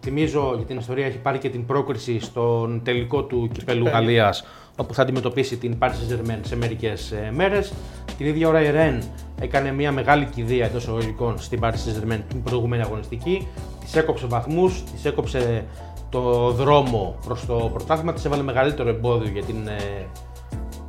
Θυμίζω 0.00 0.52
για 0.56 0.66
την 0.66 0.76
ιστορία 0.78 1.06
έχει 1.06 1.18
πάρει 1.18 1.38
και 1.38 1.48
την 1.48 1.66
πρόκριση 1.66 2.20
στον 2.20 2.80
τελικό 2.84 3.22
του 3.22 3.48
κυπέλου 3.52 3.86
Γαλλίας 3.86 4.44
όπου 4.76 4.94
θα 4.94 5.02
αντιμετωπίσει 5.02 5.56
την 5.56 5.76
Paris 5.78 5.86
Saint-Germain 5.86 6.38
σε 6.40 6.56
μερικές 6.56 7.14
μέρες. 7.32 7.72
Την 8.18 8.26
ίδια 8.26 8.48
ώρα 8.48 8.62
η 8.62 8.70
Ρεν 8.70 9.02
έκανε 9.40 9.72
μια 9.72 9.92
μεγάλη 9.92 10.24
κηδεία 10.24 10.64
εντός 10.64 10.82
εισαγωγικών 10.82 11.38
στην 11.38 11.60
Paris 11.62 11.72
Saint-Germain 11.72 12.20
την 12.28 12.42
προηγούμενη 12.42 12.82
αγωνιστική. 12.82 13.48
Της 13.80 13.96
έκοψε 13.96 14.26
βαθμούς, 14.26 14.82
της 14.92 15.04
έκοψε 15.04 15.64
το 16.10 16.50
δρόμο 16.50 17.18
προς 17.26 17.46
το 17.46 17.70
πρωτάθλημα, 17.72 18.12
της 18.12 18.24
έβαλε 18.24 18.42
μεγαλύτερο 18.42 18.88
εμπόδιο 18.88 19.30
για 19.32 19.42
την 19.42 19.66
ε, 19.66 20.06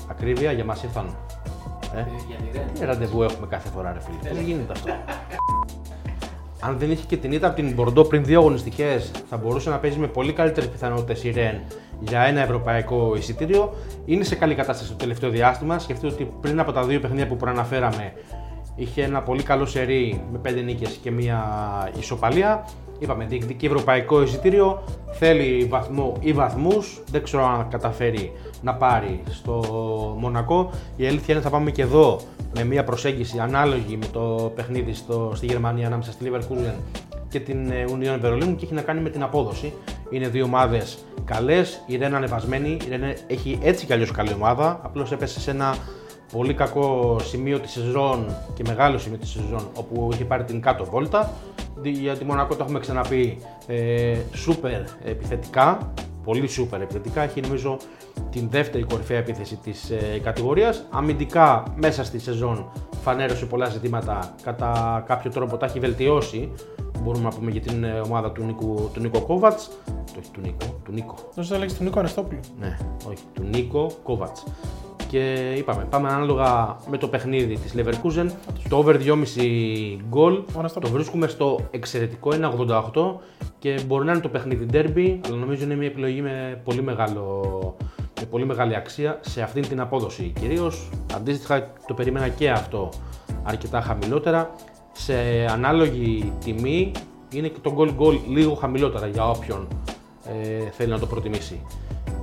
ακρίβεια. 0.08 0.52
Για 0.52 0.66
μας 0.66 0.84
ήρθαν. 0.84 1.18
Ε, 1.96 2.06
Για 2.28 2.38
τη 2.38 2.58
Ρεν. 2.58 2.68
τι 2.80 2.86
ραντεβού 2.86 3.24
έχουμε 3.24 3.48
κάθε 3.48 3.70
φορά, 3.70 3.94
ρε 3.94 4.00
φίλε. 4.00 4.30
Πώς 4.30 4.40
γίνεται 4.40 4.72
αυτό; 4.72 4.92
Αν 6.60 6.78
δεν 6.78 6.92
είχε 6.92 7.04
και 7.08 7.18
την 7.18 7.32
ήττα 7.32 7.48
από 7.48 7.56
την 7.56 7.74
Μπορντό 7.74 8.04
πριν 8.04 8.24
δύο 8.24 8.40
αγωνιστικές, 8.40 9.12
θα 9.30 9.38
μπορούσε 9.38 9.70
να 9.70 9.78
παίζει 9.78 9.98
με 9.98 10.08
πολύ 10.08 10.34
καλύτερες 10.34 10.70
πιθανότητες 10.70 11.24
η 11.24 11.32
Ρεν 11.32 11.62
για 12.00 12.22
ένα 12.22 12.42
ευρωπαϊκό 12.42 13.16
εισιτήριο. 13.18 13.74
Είναι 14.06 14.24
σε 14.24 14.36
καλή 14.36 14.56
κατάσταση 14.56 14.90
το 14.90 14.96
τελευταίο 14.96 15.30
διάστημα. 15.30 15.80
Σκεφτείτε 15.80 16.14
ότι 16.14 16.32
πριν 16.42 16.60
από 16.60 16.72
τα 16.72 16.84
δύο 16.84 17.00
παιχνίδια 17.00 17.28
που 17.28 17.36
προαναφέραμε, 17.36 18.14
είχε 18.76 19.04
ένα 19.04 19.22
πολύ 19.22 19.44
καλό 19.44 19.66
σερί 19.66 20.24
με 20.32 20.38
πέντε 20.38 20.62
νίκες 20.62 21.00
και 21.02 21.12
μία 21.12 21.44
ισοπαλία. 22.00 22.66
Είπαμε, 23.00 23.26
διεκδικεί 23.26 23.66
ευρωπαϊκό 23.66 24.22
εισιτήριο, 24.22 24.84
θέλει 25.12 25.66
βαθμό 25.66 26.14
ή 26.20 26.34
βαθμούς. 26.34 27.02
Δεν 27.12 27.24
ξέρω 27.24 27.46
αν 27.46 27.68
καταφέρει 27.70 28.32
να 28.62 28.74
πάρει 28.74 29.24
στο 29.30 29.54
Μονακό. 30.20 30.70
Η 30.96 31.08
αλήθεια 31.08 31.34
είναι 31.34 31.44
θα 31.44 31.50
πάμε 31.50 31.72
και 31.72 31.82
εδώ 31.82 32.20
με 32.56 32.64
μια 32.64 32.84
προσέγγιση 32.84 33.40
ανάλογη 33.40 33.98
με 33.98 34.06
το 34.12 34.52
παιχνίδι 34.56 34.94
στο, 34.94 35.32
στη 35.36 35.46
Γερμανία 35.46 35.88
ανάμεσα 35.88 36.12
στη 36.12 36.32
Leverkusen 36.32 36.74
και 37.30 37.40
την 37.40 37.72
ε, 37.72 37.86
Union 37.88 38.26
Berlin 38.26 38.54
και 38.58 38.66
έχει 38.66 38.74
να 38.74 38.82
κάνει 38.82 39.02
με 39.02 39.10
την 39.10 39.24
απόδοση. 39.24 39.74
Είναι 40.10 40.28
δύο 40.28 40.44
ομάδες 40.44 40.98
καλές, 41.26 41.84
η 41.86 41.98
Ρεν 41.98 42.16
ανεβασμένη, 42.16 42.70
η 42.70 42.90
Ρεν 42.90 43.04
έχει 43.28 43.60
έτσι 43.62 43.86
κι 43.86 43.94
αλλιώς 43.94 44.12
καλή 44.12 44.34
ομάδα, 44.34 44.80
απλώς 44.84 45.12
έπεσε 45.12 45.40
σε 45.40 45.52
ένα 45.52 45.76
πολύ 46.32 46.54
κακό 46.54 47.18
σημείο 47.24 47.60
της 47.60 47.72
σεζόν 47.72 48.36
και 48.54 48.64
μεγάλο 48.68 48.98
σημείο 48.98 49.18
της 49.18 49.30
σεζόν 49.30 49.68
όπου 49.74 50.10
είχε 50.14 50.26
πάρει 50.26 50.44
την 50.44 50.62
κάτω 50.62 50.86
βόλτα. 50.86 51.34
Για 51.84 52.18
τη 52.18 52.26
Μονακό 52.26 52.56
το 52.56 52.64
έχουμε 52.64 52.80
ξαναπεί 52.80 53.38
ε, 53.68 54.18
σούπερ 54.34 54.82
επιθετικά, 55.04 55.94
πολύ 56.24 56.48
σούπερ 56.48 56.82
επιθετικά. 56.82 57.22
Έχει 57.22 57.42
νομίζω 57.42 57.78
την 58.30 58.50
δεύτερη 58.50 58.84
κορυφαία 58.84 59.18
επίθεση 59.18 59.56
της 59.56 59.90
ε, 59.90 60.20
κατηγορίας. 60.24 60.86
Αμυντικά 60.90 61.64
μέσα 61.76 62.04
στη 62.04 62.20
σεζόν 62.20 62.72
φανέρωσε 63.02 63.46
πολλά 63.46 63.70
ζητήματα, 63.70 64.36
κατά 64.44 65.04
κάποιο 65.08 65.32
τρόπο 65.32 65.58
τα 65.58 65.66
έχει 65.66 65.80
βελτιώσει. 65.80 66.52
Μπορούμε 67.04 67.24
να 67.24 67.30
πούμε 67.30 67.52
για 67.52 67.62
την 67.62 67.84
ε, 67.84 68.02
ομάδα 68.06 68.32
του 68.32 68.44
Νίκο, 68.44 68.90
του 68.94 69.00
Νίκο 69.00 69.22
Κόβατς. 69.22 69.70
Το 69.86 70.20
όχι 70.20 70.32
του 70.32 70.42
Νίκο, 70.42 70.80
του 70.84 70.92
Νίκο. 70.92 71.16
Δώσε 71.36 71.54
το 71.54 71.60
λέξη 71.60 71.78
του 71.78 71.84
Νίκο 71.84 72.00
Αναστόπουλου. 72.00 72.40
Ναι, 72.60 72.78
όχι, 73.08 73.24
του 73.34 73.44
Νίκο 73.44 73.92
Κόβατς. 74.04 74.44
Και 75.08 75.54
είπαμε, 75.58 75.88
πάμε 75.90 76.08
ανάλογα 76.10 76.78
με 76.90 76.98
το 76.98 77.08
παιχνίδι 77.08 77.58
της 77.58 77.74
Leverkusen. 77.76 78.30
Το 78.70 78.78
over 78.78 78.96
2,5 78.96 79.98
γκολ 80.10 80.42
το 80.80 80.88
βρίσκουμε 80.88 81.28
στο 81.28 81.60
εξαιρετικό 81.72 82.32
1,88 82.32 83.16
και 83.60 83.80
μπορεί 83.88 84.06
να 84.06 84.12
είναι 84.12 84.22
το 84.22 84.30
παιχνίδι 84.30 84.66
derby, 84.72 85.20
αλλά 85.26 85.36
νομίζω 85.36 85.64
είναι 85.64 85.76
μια 85.76 85.88
επιλογή 85.88 86.22
με 86.22 86.62
πολύ, 86.64 86.82
μεγάλο, 86.82 87.76
με 88.20 88.26
πολύ 88.26 88.46
μεγάλη 88.46 88.76
αξία 88.76 89.20
σε 89.22 89.42
αυτήν 89.42 89.68
την 89.68 89.80
απόδοση. 89.80 90.34
Κυρίως 90.40 90.90
αντίστοιχα 91.16 91.74
το 91.88 91.94
περίμενα 91.94 92.28
και 92.28 92.50
αυτό 92.50 92.90
αρκετά 93.44 93.82
χαμηλότερα. 93.82 94.52
Σε 94.92 95.14
ανάλογη 95.50 96.34
τιμή 96.44 96.92
είναι 97.34 97.48
και 97.48 97.60
το 97.62 97.76
goal 97.78 98.02
goal 98.02 98.20
λίγο 98.30 98.54
χαμηλότερα 98.54 99.08
για 99.08 99.30
όποιον 99.30 99.68
ε, 100.26 100.70
θέλει 100.70 100.92
να 100.92 101.00
το 101.00 101.06
προτιμήσει. 101.06 101.62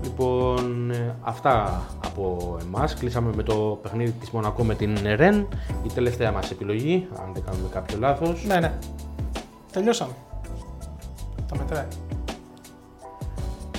Λοιπόν, 0.05 0.91
ε, 0.91 1.17
αυτά 1.21 1.83
από 2.05 2.57
εμάς. 2.61 2.95
Κλείσαμε 2.95 3.33
με 3.37 3.43
το 3.43 3.79
παιχνίδι 3.83 4.11
της 4.11 4.31
Μονακό 4.31 4.65
με 4.65 4.75
την 4.75 4.99
Ρεν. 5.15 5.49
Η 5.83 5.93
τελευταία 5.95 6.33
μας 6.33 6.51
επιλογή, 6.51 7.09
αν 7.21 7.33
δεν 7.33 7.43
κάνουμε 7.45 7.69
κάποιο 7.73 7.99
λάθος. 7.99 8.45
Ναι, 8.45 8.61
ναι. 8.61 8.79
Τελειώσαμε. 9.73 10.13
Τα 11.49 11.57
μετράει. 11.59 11.87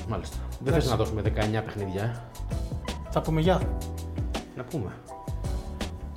Μάλιστα. 0.10 0.38
Δεν 0.60 0.74
θες 0.74 0.90
να 0.90 0.96
δώσουμε 0.96 1.22
19 1.22 1.62
παιχνίδια, 1.66 2.04
ε; 2.04 2.16
Θα 3.10 3.22
πούμε 3.22 3.42
γεια. 3.42 3.62
Να 4.56 4.64
πούμε. 4.64 4.92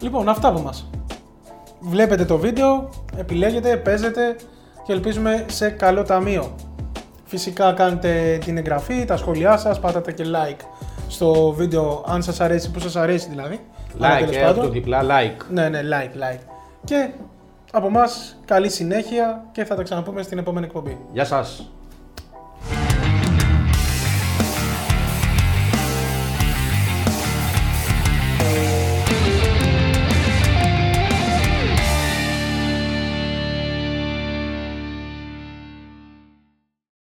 Λοιπόν, 0.01 0.29
αυτά 0.29 0.49
από 0.49 0.61
μας. 0.61 0.91
Βλέπετε 1.81 2.25
το 2.25 2.39
βίντεο, 2.39 2.89
επιλέγετε, 3.17 3.77
παίζετε 3.77 4.37
και 4.87 4.93
ελπίζουμε 4.93 5.45
σε 5.49 5.71
καλό 5.71 6.03
ταμείο. 6.03 6.55
Φυσικά 7.29 7.73
κάνετε 7.73 8.39
την 8.45 8.57
εγγραφή, 8.57 9.05
τα 9.05 9.17
σχόλιά 9.17 9.57
σας, 9.57 9.81
πάτατε 9.81 10.13
και 10.13 10.25
like 10.27 10.61
στο 11.09 11.53
βίντεο 11.57 12.05
αν 12.07 12.23
σας 12.23 12.41
αρέσει, 12.41 12.71
που 12.71 12.79
σας 12.81 12.97
αρέσει 12.97 13.29
δηλαδή. 13.29 13.61
Αλλά 14.01 14.17
Like, 14.17 14.19
τέλος 14.19 14.37
ε, 14.37 14.41
πάντων. 14.41 14.65
το 14.65 14.71
διπλά 14.71 15.01
like. 15.03 15.45
Ναι, 15.51 15.69
ναι, 15.69 15.81
like, 15.83 16.17
like. 16.35 16.41
Και 16.85 17.09
από 17.73 17.91
μας 17.91 18.37
καλή 18.45 18.71
συνέχεια 18.71 19.45
και 19.53 19.65
θα 19.65 19.75
τα 19.75 19.83
ξαναπούμε 19.83 20.23
στην 20.23 20.39
επόμενη 20.39 20.67
εκπομπή. 20.67 20.99
Γεια 21.13 21.25
σας. 21.25 21.71